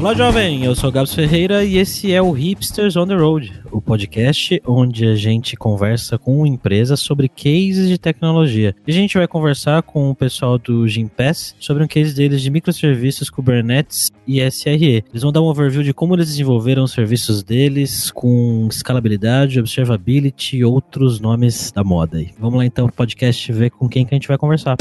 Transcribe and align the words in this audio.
Olá, 0.00 0.14
jovem. 0.14 0.64
Eu 0.64 0.74
sou 0.74 0.90
Gabs 0.90 1.14
Ferreira 1.14 1.62
e 1.62 1.76
esse 1.76 2.10
é 2.10 2.22
o 2.22 2.30
Hipsters 2.30 2.96
on 2.96 3.06
the 3.06 3.14
Road, 3.14 3.52
o 3.70 3.82
podcast 3.82 4.58
onde 4.66 5.06
a 5.06 5.14
gente 5.14 5.56
conversa 5.56 6.16
com 6.16 6.46
empresas 6.46 7.00
sobre 7.00 7.28
cases 7.28 7.86
de 7.86 7.98
tecnologia. 7.98 8.74
E 8.86 8.90
a 8.90 8.94
gente 8.94 9.18
vai 9.18 9.28
conversar 9.28 9.82
com 9.82 10.08
o 10.08 10.14
pessoal 10.14 10.56
do 10.56 10.88
Gimpass 10.88 11.54
sobre 11.60 11.84
um 11.84 11.86
case 11.86 12.14
deles 12.14 12.40
de 12.40 12.50
microserviços 12.50 13.28
Kubernetes 13.28 14.10
e 14.26 14.40
SRE. 14.50 15.04
Eles 15.10 15.22
vão 15.22 15.30
dar 15.30 15.42
um 15.42 15.48
overview 15.48 15.82
de 15.82 15.92
como 15.92 16.14
eles 16.14 16.28
desenvolveram 16.28 16.84
os 16.84 16.92
serviços 16.92 17.42
deles 17.42 18.10
com 18.10 18.68
escalabilidade, 18.70 19.60
observability 19.60 20.56
e 20.56 20.64
outros 20.64 21.20
nomes 21.20 21.70
da 21.72 21.84
moda. 21.84 22.24
Vamos 22.38 22.56
lá 22.56 22.64
então, 22.64 22.88
podcast, 22.88 23.52
ver 23.52 23.70
com 23.70 23.86
quem 23.86 24.06
que 24.06 24.14
a 24.14 24.16
gente 24.16 24.28
vai 24.28 24.38
conversar. 24.38 24.78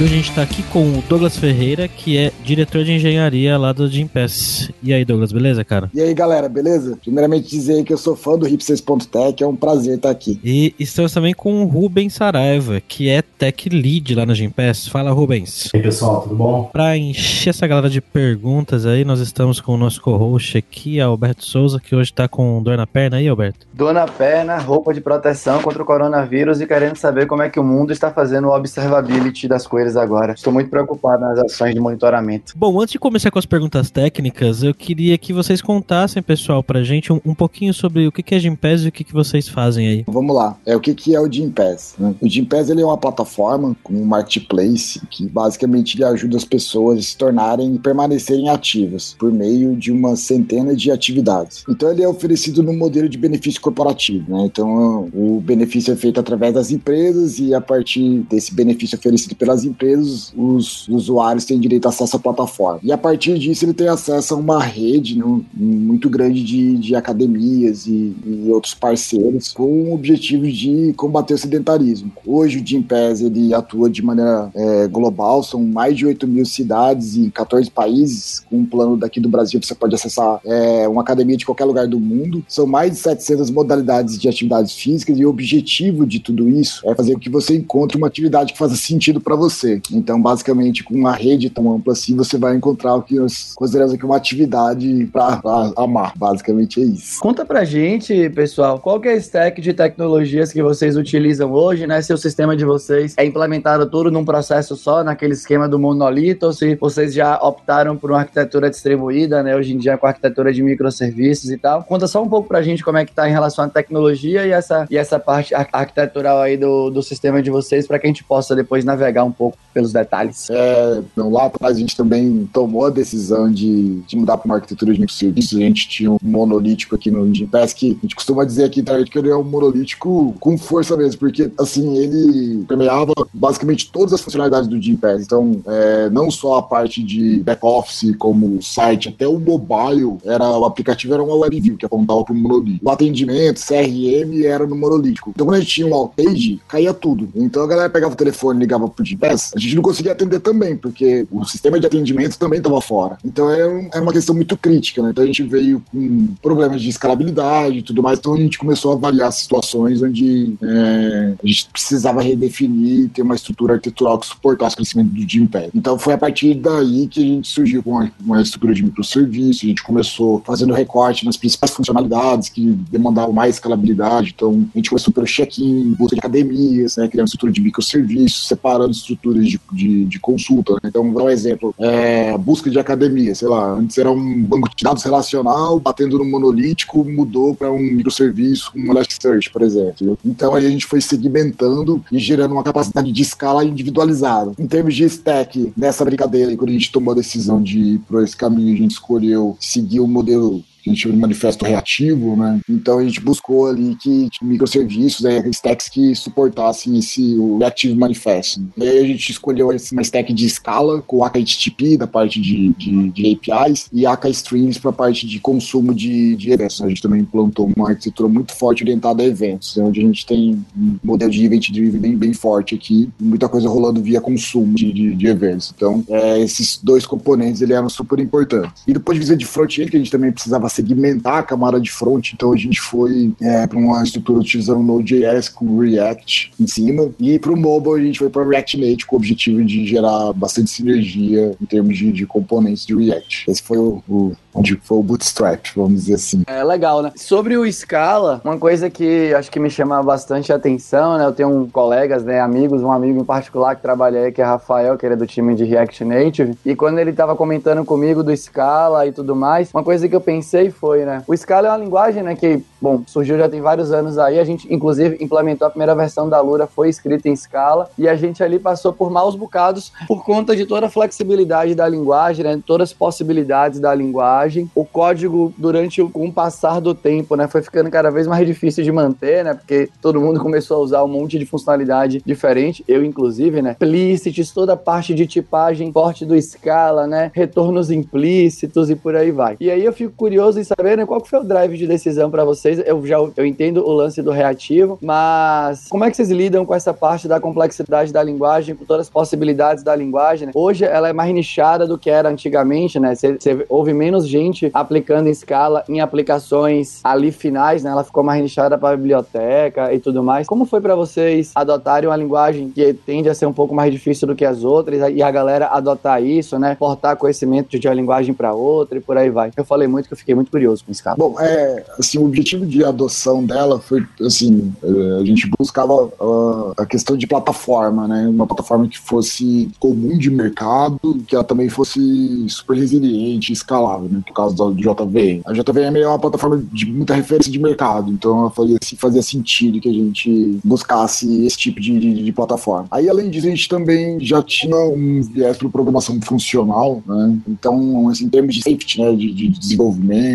E 0.00 0.04
hoje 0.04 0.12
a 0.12 0.16
gente 0.16 0.30
está 0.30 0.42
aqui 0.42 0.62
com 0.62 0.96
o 0.96 1.02
Douglas 1.08 1.36
Ferreira, 1.36 1.88
que 1.88 2.16
é 2.16 2.30
diretor 2.44 2.84
de 2.84 2.92
engenharia 2.92 3.58
lá 3.58 3.72
do 3.72 3.88
Gimpass. 3.88 4.70
E 4.80 4.94
aí, 4.94 5.04
Douglas, 5.04 5.32
beleza, 5.32 5.64
cara? 5.64 5.90
E 5.92 6.00
aí, 6.00 6.14
galera, 6.14 6.48
beleza? 6.48 6.96
Primeiramente 7.02 7.50
dizer 7.50 7.82
que 7.82 7.92
eu 7.92 7.98
sou 7.98 8.14
fã 8.14 8.38
do 8.38 8.46
Hipsters.tech, 8.46 9.42
é 9.42 9.46
um 9.46 9.56
prazer 9.56 9.96
estar 9.96 10.10
aqui. 10.10 10.38
E 10.44 10.72
estamos 10.78 11.12
também 11.12 11.34
com 11.34 11.64
o 11.64 11.66
Rubens 11.66 12.14
Saraiva, 12.14 12.80
que 12.80 13.08
é 13.08 13.22
Tech 13.22 13.68
Lead 13.68 14.14
lá 14.14 14.24
na 14.24 14.34
Gimpass. 14.34 14.86
Fala, 14.86 15.10
Rubens. 15.10 15.68
E 15.74 15.78
aí, 15.78 15.82
pessoal, 15.82 16.20
tudo 16.20 16.36
bom? 16.36 16.70
Para 16.72 16.96
encher 16.96 17.50
essa 17.50 17.66
galera 17.66 17.90
de 17.90 18.00
perguntas 18.00 18.86
aí, 18.86 19.04
nós 19.04 19.18
estamos 19.18 19.60
com 19.60 19.74
o 19.74 19.76
nosso 19.76 20.00
co-host 20.00 20.58
aqui, 20.58 21.00
Alberto 21.00 21.44
Souza, 21.44 21.80
que 21.80 21.96
hoje 21.96 22.12
está 22.12 22.28
com 22.28 22.62
dor 22.62 22.76
na 22.76 22.86
perna 22.86 23.16
aí, 23.16 23.26
Alberto? 23.26 23.66
Dor 23.74 23.92
na 23.92 24.06
perna, 24.06 24.58
roupa 24.58 24.94
de 24.94 25.00
proteção 25.00 25.60
contra 25.60 25.82
o 25.82 25.84
coronavírus 25.84 26.60
e 26.60 26.68
querendo 26.68 26.94
saber 26.94 27.26
como 27.26 27.42
é 27.42 27.50
que 27.50 27.58
o 27.58 27.64
mundo 27.64 27.92
está 27.92 28.12
fazendo 28.12 28.46
o 28.46 28.54
observability 28.54 29.48
das 29.48 29.66
coisas 29.66 29.87
agora. 29.96 30.32
Estou 30.32 30.52
muito 30.52 30.70
preocupado 30.70 31.22
nas 31.22 31.38
ações 31.38 31.74
de 31.74 31.80
monitoramento. 31.80 32.52
Bom, 32.56 32.80
antes 32.80 32.92
de 32.92 32.98
começar 32.98 33.30
com 33.30 33.38
as 33.38 33.46
perguntas 33.46 33.90
técnicas, 33.90 34.62
eu 34.62 34.74
queria 34.74 35.16
que 35.18 35.32
vocês 35.32 35.60
contassem, 35.60 36.22
pessoal, 36.22 36.62
pra 36.62 36.82
gente 36.82 37.12
um, 37.12 37.20
um 37.24 37.34
pouquinho 37.34 37.72
sobre 37.72 38.06
o 38.06 38.12
que 38.12 38.34
é 38.34 38.38
Gimpass 38.38 38.82
e 38.82 38.88
o 38.88 38.92
que, 38.92 39.04
que 39.04 39.12
vocês 39.12 39.48
fazem 39.48 39.86
aí. 39.86 40.04
Vamos 40.06 40.34
lá. 40.34 40.56
É 40.64 40.76
o 40.76 40.80
que, 40.80 40.94
que 40.94 41.14
é 41.14 41.20
o 41.20 41.30
Gimpass? 41.30 41.94
Né? 41.98 42.14
O 42.20 42.28
Gimpass 42.28 42.68
ele 42.68 42.82
é 42.82 42.84
uma 42.84 42.98
plataforma, 42.98 43.76
um 43.90 44.04
marketplace, 44.04 45.00
que 45.10 45.26
basicamente 45.26 45.96
ele 45.96 46.04
ajuda 46.04 46.36
as 46.36 46.44
pessoas 46.44 46.98
a 46.98 47.02
se 47.02 47.16
tornarem 47.16 47.74
e 47.74 47.78
permanecerem 47.78 48.48
ativas 48.48 49.16
por 49.18 49.32
meio 49.32 49.76
de 49.76 49.92
uma 49.92 50.16
centena 50.16 50.74
de 50.74 50.90
atividades. 50.90 51.64
Então 51.68 51.90
ele 51.90 52.02
é 52.02 52.08
oferecido 52.08 52.62
no 52.62 52.72
modelo 52.72 53.08
de 53.08 53.18
benefício 53.18 53.60
corporativo, 53.60 54.30
né? 54.30 54.44
Então 54.44 55.08
o 55.14 55.40
benefício 55.40 55.92
é 55.92 55.96
feito 55.96 56.20
através 56.20 56.54
das 56.54 56.70
empresas 56.70 57.38
e 57.38 57.54
a 57.54 57.60
partir 57.60 58.20
desse 58.30 58.54
benefício 58.54 58.98
oferecido 58.98 59.34
pelas 59.34 59.64
empresas 59.64 59.77
empresas, 59.78 60.32
os 60.36 60.88
usuários 60.88 61.44
têm 61.44 61.60
direito 61.60 61.86
a 61.86 61.88
acesso 61.90 62.16
à 62.16 62.18
plataforma. 62.18 62.80
E 62.82 62.90
a 62.90 62.98
partir 62.98 63.38
disso, 63.38 63.64
ele 63.64 63.72
tem 63.72 63.88
acesso 63.88 64.34
a 64.34 64.36
uma 64.36 64.62
rede 64.62 65.16
né, 65.16 65.24
muito 65.54 66.10
grande 66.10 66.42
de, 66.42 66.76
de 66.76 66.94
academias 66.96 67.86
e, 67.86 68.14
e, 68.26 68.50
outros 68.50 68.74
parceiros 68.74 69.52
com 69.52 69.90
o 69.90 69.94
objetivo 69.94 70.50
de 70.50 70.92
combater 70.96 71.34
o 71.34 71.38
sedentarismo. 71.38 72.10
Hoje, 72.26 72.58
o 72.58 72.66
Gympass 72.66 73.20
ele 73.20 73.54
atua 73.54 73.88
de 73.88 74.02
maneira 74.02 74.50
é, 74.54 74.88
global, 74.88 75.42
são 75.42 75.62
mais 75.62 75.96
de 75.96 76.06
8 76.06 76.26
mil 76.26 76.44
cidades 76.44 77.16
em 77.16 77.30
14 77.30 77.70
países. 77.70 78.40
Com 78.48 78.58
um 78.58 78.66
plano 78.66 78.96
daqui 78.96 79.20
do 79.20 79.28
Brasil, 79.28 79.60
você 79.62 79.74
pode 79.74 79.94
acessar 79.94 80.40
é, 80.44 80.88
uma 80.88 81.02
academia 81.02 81.36
de 81.36 81.46
qualquer 81.46 81.64
lugar 81.64 81.86
do 81.86 82.00
mundo. 82.00 82.44
São 82.48 82.66
mais 82.66 82.92
de 82.92 82.98
700 82.98 83.50
modalidades 83.50 84.18
de 84.18 84.28
atividades 84.28 84.72
físicas 84.72 85.18
e 85.18 85.24
o 85.24 85.30
objetivo 85.30 86.06
de 86.06 86.18
tudo 86.18 86.48
isso 86.48 86.88
é 86.88 86.94
fazer 86.94 87.14
com 87.14 87.20
que 87.20 87.30
você 87.30 87.56
encontre 87.56 87.96
uma 87.96 88.06
atividade 88.06 88.52
que 88.52 88.58
faça 88.58 88.76
sentido 88.76 89.20
para 89.20 89.36
você 89.36 89.67
você. 89.68 89.80
Então, 89.92 90.20
basicamente, 90.20 90.82
com 90.82 90.94
uma 90.94 91.12
rede 91.12 91.50
tão 91.50 91.74
ampla 91.74 91.92
assim, 91.92 92.16
você 92.16 92.38
vai 92.38 92.56
encontrar 92.56 92.94
o 92.94 93.02
que 93.02 93.16
nós 93.16 93.52
consideramos 93.54 93.94
aqui 93.94 94.04
uma 94.04 94.16
atividade 94.16 95.08
para 95.12 95.40
amar. 95.76 96.12
Basicamente 96.16 96.80
é 96.80 96.84
isso. 96.84 97.20
Conta 97.20 97.44
pra 97.44 97.64
gente, 97.64 98.30
pessoal, 98.30 98.78
qual 98.78 99.00
que 99.00 99.08
é 99.08 99.12
a 99.12 99.16
stack 99.16 99.60
de 99.60 99.74
tecnologias 99.74 100.52
que 100.52 100.62
vocês 100.62 100.96
utilizam 100.96 101.52
hoje, 101.52 101.86
né? 101.86 102.00
Se 102.00 102.12
o 102.12 102.18
sistema 102.18 102.56
de 102.56 102.64
vocês 102.64 103.14
é 103.16 103.24
implementado 103.24 103.86
tudo 103.86 104.10
num 104.10 104.24
processo 104.24 104.76
só, 104.76 105.04
naquele 105.04 105.34
esquema 105.34 105.68
do 105.68 105.78
monolito, 105.78 106.46
ou 106.46 106.52
se 106.52 106.74
vocês 106.76 107.12
já 107.12 107.36
optaram 107.38 107.96
por 107.96 108.10
uma 108.10 108.20
arquitetura 108.20 108.70
distribuída, 108.70 109.42
né? 109.42 109.56
Hoje 109.56 109.74
em 109.74 109.78
dia 109.78 109.98
com 109.98 110.06
arquitetura 110.06 110.52
de 110.52 110.62
microserviços 110.62 111.50
e 111.50 111.58
tal. 111.58 111.82
Conta 111.82 112.06
só 112.06 112.22
um 112.22 112.28
pouco 112.28 112.48
pra 112.48 112.62
gente 112.62 112.84
como 112.84 112.98
é 112.98 113.04
que 113.04 113.12
tá 113.12 113.28
em 113.28 113.32
relação 113.32 113.64
à 113.64 113.68
tecnologia 113.68 114.46
e 114.46 114.50
essa, 114.50 114.86
e 114.90 114.96
essa 114.96 115.18
parte 115.18 115.54
arquitetural 115.54 116.40
aí 116.40 116.56
do, 116.56 116.90
do 116.90 117.02
sistema 117.02 117.42
de 117.42 117.50
vocês, 117.50 117.86
para 117.86 117.98
que 117.98 118.06
a 118.06 118.10
gente 118.10 118.24
possa 118.24 118.54
depois 118.54 118.84
navegar 118.84 119.24
um 119.24 119.32
pouco 119.32 119.57
pelos 119.78 119.92
detalhes. 119.92 120.48
É, 120.50 121.02
não, 121.14 121.30
lá 121.30 121.46
atrás 121.46 121.76
a 121.76 121.80
gente 121.80 121.96
também 121.96 122.48
tomou 122.52 122.86
a 122.86 122.90
decisão 122.90 123.50
de, 123.50 124.00
de 124.00 124.16
mudar 124.16 124.36
para 124.36 124.46
uma 124.46 124.56
arquitetura 124.56 124.92
de 124.92 125.00
microserviços. 125.00 125.56
A 125.56 125.62
gente 125.62 125.88
tinha 125.88 126.10
um 126.10 126.18
monolítico 126.20 126.94
aqui 126.94 127.10
no 127.10 127.32
Gimpass 127.32 127.72
que 127.72 127.96
a 127.98 128.02
gente 128.02 128.16
costuma 128.16 128.44
dizer 128.44 128.64
aqui 128.64 128.82
tá, 128.82 129.02
que 129.04 129.18
ele 129.18 129.30
é 129.30 129.36
um 129.36 129.44
monolítico 129.44 130.34
com 130.40 130.58
força 130.58 130.96
mesmo, 130.96 131.20
porque 131.20 131.50
assim, 131.58 131.96
ele 131.96 132.64
permeava 132.66 133.12
basicamente 133.32 133.90
todas 133.92 134.12
as 134.12 134.20
funcionalidades 134.20 134.68
do 134.68 134.80
Gimpass. 134.80 135.22
Então, 135.22 135.60
é, 135.66 136.10
não 136.10 136.30
só 136.30 136.58
a 136.58 136.62
parte 136.62 137.02
de 137.02 137.40
back-office, 137.40 138.16
como 138.18 138.56
o 138.56 138.62
site, 138.62 139.08
até 139.08 139.28
o 139.28 139.38
mobile, 139.38 140.18
era, 140.24 140.44
o 140.58 140.64
aplicativo 140.64 141.14
era 141.14 141.22
uma 141.22 141.36
web 141.36 141.60
view 141.60 141.76
que 141.76 141.86
apontava 141.86 142.24
para 142.24 142.34
o 142.34 142.36
monolítico. 142.36 142.84
O 142.84 142.90
atendimento, 142.90 143.60
CRM, 143.60 144.44
era 144.44 144.66
no 144.66 144.74
monolítico. 144.74 145.30
Então, 145.30 145.46
quando 145.46 145.56
a 145.56 145.60
gente 145.60 145.72
tinha 145.72 145.86
um 145.86 145.94
alt-page, 145.94 146.60
caía 146.66 146.92
tudo. 146.92 147.28
Então, 147.34 147.62
a 147.62 147.66
galera 147.66 147.90
pegava 147.90 148.12
o 148.12 148.16
telefone, 148.16 148.58
ligava 148.58 148.88
pro 148.88 149.04
Gimpass, 149.04 149.47
a 149.54 149.58
gente 149.58 149.74
não 149.74 149.82
conseguia 149.82 150.12
atender 150.12 150.40
também, 150.40 150.76
porque 150.76 151.26
o 151.30 151.44
sistema 151.44 151.78
de 151.78 151.86
atendimento 151.86 152.38
também 152.38 152.58
estava 152.58 152.80
fora. 152.80 153.18
Então 153.24 153.50
é, 153.50 153.66
um, 153.66 153.90
é, 153.92 154.00
uma 154.00 154.12
questão 154.12 154.34
muito 154.34 154.56
crítica, 154.56 155.02
né? 155.02 155.10
Então 155.10 155.24
a 155.24 155.26
gente 155.26 155.42
veio 155.42 155.82
com 155.90 156.28
problemas 156.42 156.82
de 156.82 156.88
escalabilidade 156.88 157.78
e 157.78 157.82
tudo 157.82 158.02
mais, 158.02 158.18
então 158.18 158.34
a 158.34 158.38
gente 158.38 158.58
começou 158.58 158.92
a 158.92 158.94
avaliar 158.94 159.32
situações 159.32 160.02
onde 160.02 160.54
é, 160.62 161.34
a 161.42 161.46
gente 161.46 161.68
precisava 161.72 162.22
redefinir 162.22 163.08
ter 163.10 163.22
uma 163.22 163.34
estrutura 163.34 163.74
arquitetural 163.74 164.18
que 164.18 164.26
suportasse 164.26 164.74
o 164.74 164.78
crescimento 164.78 165.10
do 165.10 165.28
Gympass. 165.28 165.70
Então 165.74 165.98
foi 165.98 166.14
a 166.14 166.18
partir 166.18 166.54
daí 166.54 167.06
que 167.06 167.22
a 167.22 167.26
gente 167.26 167.48
surgiu 167.48 167.82
com 167.82 167.90
uma, 167.90 168.12
uma 168.20 168.42
estrutura 168.42 168.74
de 168.74 168.82
microserviço, 168.82 169.64
a 169.64 169.68
gente 169.68 169.82
começou 169.82 170.42
fazendo 170.44 170.72
recorte 170.72 171.24
nas 171.24 171.36
principais 171.36 171.72
funcionalidades 171.72 172.48
que 172.48 172.64
demandavam 172.90 173.32
mais 173.32 173.56
escalabilidade, 173.56 174.32
então 174.34 174.66
a 174.74 174.78
gente 174.78 174.90
começou 174.90 175.12
pelo 175.12 175.26
check-in, 175.26 175.94
busca 175.98 176.14
de 176.14 176.20
academias, 176.20 176.96
né? 176.96 177.08
criando 177.08 177.26
estrutura 177.26 177.52
de 177.52 177.60
microserviços, 177.60 178.46
separando 178.46 178.92
estruturas 179.28 179.48
de, 179.48 179.60
de, 179.72 180.04
de 180.04 180.18
consulta. 180.18 180.74
Né? 180.74 180.80
Então, 180.84 181.04
vou 181.04 181.22
dar 181.22 181.24
um 181.24 181.30
exemplo: 181.30 181.74
é, 181.78 182.36
busca 182.38 182.70
de 182.70 182.78
academia, 182.78 183.34
sei 183.34 183.48
lá, 183.48 183.72
antes 183.72 183.96
era 183.98 184.10
um 184.10 184.42
banco 184.42 184.68
de 184.74 184.84
dados 184.84 185.02
relacional, 185.02 185.78
batendo 185.78 186.18
no 186.18 186.24
monolítico, 186.24 187.04
mudou 187.04 187.54
para 187.54 187.70
um 187.70 187.78
microserviço, 187.78 188.72
um 188.74 188.90
Elasticsearch, 188.90 189.50
por 189.50 189.62
exemplo. 189.62 190.18
Então, 190.24 190.54
aí 190.54 190.66
a 190.66 190.70
gente 190.70 190.86
foi 190.86 191.00
segmentando 191.00 192.04
e 192.10 192.18
gerando 192.18 192.52
uma 192.52 192.62
capacidade 192.62 193.10
de 193.10 193.22
escala 193.22 193.64
individualizada. 193.64 194.52
Em 194.58 194.66
termos 194.66 194.94
de 194.94 195.04
stack, 195.04 195.72
nessa 195.76 196.04
brincadeira, 196.04 196.56
quando 196.56 196.70
a 196.70 196.72
gente 196.72 196.92
tomou 196.92 197.12
a 197.12 197.16
decisão 197.16 197.62
de 197.62 197.78
ir 197.78 197.98
por 198.00 198.22
esse 198.22 198.36
caminho, 198.36 198.74
a 198.74 198.78
gente 198.78 198.92
escolheu 198.92 199.56
seguir 199.60 200.00
o 200.00 200.06
modelo 200.06 200.62
a 200.88 200.92
gente 200.92 201.02
chama 201.02 201.14
de 201.14 201.20
manifesto 201.20 201.64
reativo, 201.64 202.36
né? 202.36 202.60
Então 202.68 202.98
a 202.98 203.04
gente 203.04 203.20
buscou 203.20 203.68
ali 203.68 203.96
que 203.96 204.28
tipo, 204.30 204.44
microserviços, 204.44 205.22
né, 205.22 205.42
stacks 205.50 205.88
que 205.88 206.14
suportassem 206.14 206.98
esse 206.98 207.36
o 207.36 207.58
Reactive 207.58 207.94
Manifest. 207.94 208.60
E 208.76 208.82
aí 208.82 208.98
a 208.98 209.04
gente 209.04 209.30
escolheu 209.30 209.68
uma 209.68 210.02
stack 210.02 210.32
de 210.32 210.46
escala 210.46 211.02
com 211.02 211.24
HTTP 211.24 211.96
da 211.96 212.06
parte 212.06 212.40
de, 212.40 212.70
de, 212.70 213.10
de 213.10 213.32
APIs 213.32 213.88
e 213.92 214.06
AK 214.06 214.26
Streams 214.26 214.78
para 214.78 214.90
a 214.90 214.92
parte 214.92 215.26
de 215.26 215.38
consumo 215.40 215.94
de, 215.94 216.36
de 216.36 216.52
eventos. 216.52 216.80
A 216.82 216.88
gente 216.88 217.02
também 217.02 217.20
implantou 217.20 217.70
uma 217.76 217.90
arquitetura 217.90 218.28
muito 218.28 218.54
forte 218.54 218.82
orientada 218.82 219.22
a 219.22 219.26
eventos, 219.26 219.76
onde 219.78 220.00
a 220.00 220.04
gente 220.04 220.26
tem 220.26 220.64
um 220.76 220.96
modelo 221.02 221.30
de 221.30 221.44
event 221.44 221.70
driven 221.70 222.00
bem, 222.00 222.16
bem 222.16 222.32
forte 222.32 222.74
aqui, 222.74 223.08
muita 223.20 223.48
coisa 223.48 223.68
rolando 223.68 224.02
via 224.02 224.20
consumo 224.20 224.74
de, 224.74 224.92
de, 224.92 225.14
de 225.14 225.26
eventos. 225.26 225.72
Então, 225.74 226.04
é, 226.08 226.40
esses 226.40 226.78
dois 226.82 227.06
componentes 227.06 227.60
ele 227.60 227.72
eram 227.72 227.88
super 227.88 228.18
importantes. 228.18 228.82
E 228.86 228.92
do 228.92 229.00
ponto 229.00 229.14
de 229.14 229.20
vista 229.20 229.36
de 229.36 229.44
front-end, 229.44 229.90
que 229.90 229.96
a 229.96 230.00
gente 230.00 230.10
também 230.10 230.32
precisava 230.32 230.68
segmentar 230.78 231.38
a 231.38 231.42
camada 231.42 231.80
de 231.80 231.90
front, 231.90 232.32
então 232.32 232.52
a 232.52 232.56
gente 232.56 232.80
foi 232.80 233.32
é, 233.40 233.66
para 233.66 233.78
uma 233.78 234.02
estrutura 234.02 234.38
utilizando 234.38 234.82
Node.js 234.82 235.48
com 235.48 235.78
React 235.78 236.52
em 236.60 236.66
cima, 236.66 237.10
e 237.18 237.38
para 237.38 237.52
o 237.52 237.56
mobile 237.56 238.00
a 238.00 238.06
gente 238.06 238.18
foi 238.18 238.30
para 238.30 238.44
React 238.44 238.78
Native 238.78 239.06
com 239.06 239.16
o 239.16 239.18
objetivo 239.18 239.64
de 239.64 239.86
gerar 239.86 240.32
bastante 240.32 240.70
sinergia 240.70 241.56
em 241.60 241.66
termos 241.66 241.96
de, 241.96 242.12
de 242.12 242.26
componentes 242.26 242.86
de 242.86 242.94
React. 242.94 243.44
Esse 243.48 243.62
foi 243.62 243.78
o, 243.78 244.02
o 244.08 244.36
onde 244.54 244.76
foi 244.82 244.98
o 244.98 245.02
bootstrap, 245.02 245.66
vamos 245.76 246.00
dizer 246.00 246.14
assim. 246.14 246.42
É 246.46 246.64
legal, 246.64 247.02
né? 247.02 247.12
Sobre 247.16 247.56
o 247.56 247.70
Scala, 247.70 248.40
uma 248.44 248.58
coisa 248.58 248.90
que 248.90 249.32
acho 249.34 249.50
que 249.50 249.60
me 249.60 249.70
chama 249.70 250.02
bastante 250.02 250.52
atenção, 250.52 251.16
né? 251.16 251.24
Eu 251.24 251.32
tenho 251.32 251.48
um 251.48 251.68
colegas, 251.68 252.24
né, 252.24 252.40
amigos, 252.40 252.82
um 252.82 252.90
amigo 252.90 253.20
em 253.20 253.24
particular 253.24 253.76
que 253.76 253.82
trabalha 253.82 254.20
aí, 254.20 254.32
que 254.32 254.42
é 254.42 254.44
Rafael, 254.44 254.96
que 254.96 255.06
ele 255.06 255.14
é 255.14 255.16
do 255.16 255.26
time 255.26 255.54
de 255.54 255.64
React 255.64 256.04
Native, 256.04 256.58
e 256.64 256.74
quando 256.74 256.98
ele 256.98 257.12
tava 257.12 257.36
comentando 257.36 257.84
comigo 257.84 258.22
do 258.22 258.36
Scala 258.36 259.06
e 259.06 259.12
tudo 259.12 259.36
mais, 259.36 259.70
uma 259.72 259.84
coisa 259.84 260.08
que 260.08 260.16
eu 260.16 260.20
pensei 260.20 260.67
foi, 260.70 261.04
né? 261.04 261.22
O 261.26 261.36
Scala 261.36 261.68
é 261.68 261.70
uma 261.70 261.76
linguagem, 261.76 262.22
né, 262.22 262.34
que, 262.34 262.62
bom, 262.80 263.02
surgiu 263.06 263.38
já 263.38 263.48
tem 263.48 263.60
vários 263.60 263.92
anos 263.92 264.18
aí, 264.18 264.38
a 264.38 264.44
gente 264.44 264.72
inclusive 264.72 265.18
implementou 265.20 265.66
a 265.66 265.70
primeira 265.70 265.94
versão 265.94 266.28
da 266.28 266.40
Lura, 266.40 266.66
foi 266.66 266.88
escrita 266.88 267.28
em 267.28 267.36
Scala, 267.36 267.90
e 267.98 268.08
a 268.08 268.14
gente 268.14 268.42
ali 268.42 268.58
passou 268.58 268.92
por 268.92 269.10
maus 269.10 269.34
bocados 269.34 269.92
por 270.06 270.24
conta 270.24 270.54
de 270.54 270.64
toda 270.64 270.86
a 270.86 270.90
flexibilidade 270.90 271.74
da 271.74 271.88
linguagem, 271.88 272.44
né? 272.44 272.60
Todas 272.64 272.90
as 272.90 272.92
possibilidades 272.92 273.80
da 273.80 273.94
linguagem. 273.94 274.70
O 274.74 274.84
código, 274.84 275.52
durante 275.56 276.00
o, 276.00 276.10
passar 276.38 276.80
do 276.80 276.94
tempo, 276.94 277.34
né, 277.34 277.48
foi 277.48 277.62
ficando 277.62 277.90
cada 277.90 278.10
vez 278.10 278.26
mais 278.26 278.46
difícil 278.46 278.84
de 278.84 278.92
manter, 278.92 279.44
né, 279.44 279.54
porque 279.54 279.88
todo 280.00 280.20
mundo 280.20 280.38
começou 280.38 280.76
a 280.76 280.80
usar 280.80 281.02
um 281.02 281.08
monte 281.08 281.38
de 281.38 281.46
funcionalidade 281.46 282.22
diferente, 282.24 282.84
eu 282.86 283.04
inclusive, 283.04 283.62
né, 283.62 283.72
implícitos, 283.72 284.52
toda 284.52 284.74
a 284.74 284.76
parte 284.76 285.14
de 285.14 285.26
tipagem, 285.26 285.90
porte 285.90 286.24
do 286.24 286.40
Scala, 286.40 287.06
né, 287.06 287.30
retornos 287.34 287.90
implícitos 287.90 288.90
e 288.90 288.94
por 288.94 289.16
aí 289.16 289.30
vai. 289.30 289.56
E 289.58 289.70
aí 289.70 289.84
eu 289.84 289.92
fico 289.92 290.12
curioso 290.16 290.47
em 290.56 290.64
saber, 290.64 290.96
né, 290.96 291.06
qual 291.06 291.24
foi 291.24 291.40
o 291.40 291.44
drive 291.44 291.76
de 291.76 291.86
decisão 291.86 292.30
para 292.30 292.44
vocês? 292.44 292.82
Eu 292.84 293.04
já 293.06 293.16
eu 293.36 293.46
entendo 293.46 293.84
o 293.84 293.92
lance 293.92 294.22
do 294.22 294.30
reativo, 294.30 294.98
mas 295.02 295.86
como 295.88 296.04
é 296.04 296.10
que 296.10 296.16
vocês 296.16 296.30
lidam 296.30 296.64
com 296.64 296.74
essa 296.74 296.94
parte 296.94 297.28
da 297.28 297.40
complexidade 297.40 298.12
da 298.12 298.22
linguagem, 298.22 298.74
com 298.74 298.84
todas 298.84 299.06
as 299.06 299.10
possibilidades 299.10 299.82
da 299.84 299.94
linguagem? 299.94 300.46
Né? 300.46 300.52
Hoje 300.54 300.84
ela 300.84 301.08
é 301.08 301.12
mais 301.12 301.32
nichada 301.32 301.86
do 301.86 301.98
que 301.98 302.10
era 302.10 302.28
antigamente, 302.28 302.98
né? 302.98 303.14
Você 303.14 303.64
ouve 303.68 303.92
menos 303.92 304.26
gente 304.26 304.38
gente 304.38 304.70
aplicando 304.72 305.28
em 305.28 305.30
escala 305.30 305.84
em 305.88 306.00
aplicações 306.00 307.00
ali 307.04 307.30
finais, 307.30 307.82
né? 307.82 307.90
Ela 307.90 308.04
ficou 308.04 308.22
mais 308.22 308.40
nichada 308.42 308.78
para 308.78 308.96
biblioteca 308.96 309.92
e 309.92 309.98
tudo 309.98 310.22
mais. 310.22 310.46
Como 310.46 310.64
foi 310.64 310.80
para 310.80 310.94
vocês 310.94 311.52
adotarem 311.54 312.08
uma 312.08 312.16
linguagem 312.16 312.70
que 312.70 312.92
tende 312.92 313.28
a 313.28 313.34
ser 313.34 313.46
um 313.46 313.52
pouco 313.52 313.74
mais 313.74 313.92
difícil 313.92 314.26
do 314.26 314.34
que 314.34 314.44
as 314.44 314.64
outras 314.64 315.12
e 315.12 315.22
a 315.22 315.30
galera 315.30 315.66
adotar 315.68 316.22
isso, 316.22 316.58
né? 316.58 316.74
Portar 316.78 317.16
conhecimento 317.16 317.78
de 317.78 317.88
uma 317.88 317.94
linguagem 317.94 318.34
para 318.34 318.52
outra 318.52 318.98
e 318.98 319.00
por 319.00 319.16
aí 319.16 319.30
vai. 319.30 319.50
Eu 319.56 319.64
falei 319.64 319.88
muito 319.88 320.08
que 320.08 320.14
eu 320.14 320.18
fiquei 320.18 320.34
muito 320.38 320.50
curioso 320.50 320.84
com 320.84 320.92
escala. 320.92 321.16
Bom, 321.16 321.38
é, 321.40 321.84
assim, 321.98 322.18
o 322.18 322.24
objetivo 322.24 322.64
de 322.64 322.84
adoção 322.84 323.44
dela 323.44 323.78
foi, 323.80 324.04
assim, 324.20 324.72
é, 324.82 325.20
a 325.20 325.24
gente 325.24 325.50
buscava 325.58 325.94
uh, 325.94 326.72
a 326.76 326.86
questão 326.86 327.16
de 327.16 327.26
plataforma, 327.26 328.06
né? 328.06 328.28
Uma 328.28 328.46
plataforma 328.46 328.88
que 328.88 328.98
fosse 328.98 329.70
comum 329.78 330.16
de 330.16 330.30
mercado, 330.30 331.22
que 331.26 331.34
ela 331.34 331.44
também 331.44 331.68
fosse 331.68 332.48
super 332.48 332.76
resiliente 332.76 333.52
escalável, 333.52 334.08
né? 334.08 334.22
por 334.26 334.32
causa 334.32 334.54
do 334.54 334.74
JVM. 334.74 335.42
A 335.44 335.52
JVM 335.52 335.96
é 335.96 336.08
uma 336.08 336.18
plataforma 336.18 336.62
de 336.72 336.86
muita 336.86 337.14
referência 337.14 337.50
de 337.50 337.58
mercado, 337.58 338.10
então 338.10 338.50
fazia, 338.50 338.78
fazia 338.96 339.22
sentido 339.22 339.80
que 339.80 339.88
a 339.88 339.92
gente 339.92 340.58
buscasse 340.64 341.44
esse 341.44 341.56
tipo 341.56 341.80
de, 341.80 341.98
de, 341.98 342.24
de, 342.24 342.32
plataforma. 342.32 342.86
Aí, 342.90 343.08
além 343.08 343.30
disso, 343.30 343.46
a 343.46 343.50
gente 343.50 343.68
também 343.68 344.18
já 344.20 344.42
tinha 344.42 344.76
um 344.76 345.22
viés 345.22 345.56
para 345.56 345.68
programação 345.68 346.20
funcional, 346.20 347.02
né? 347.06 347.38
Então, 347.48 348.08
assim, 348.08 348.24
em 348.24 348.28
termos 348.28 348.54
de 348.54 348.62
safety, 348.62 349.00
né, 349.00 349.14
de, 349.14 349.32
de, 349.32 349.48
desenvolvimento 349.48 350.27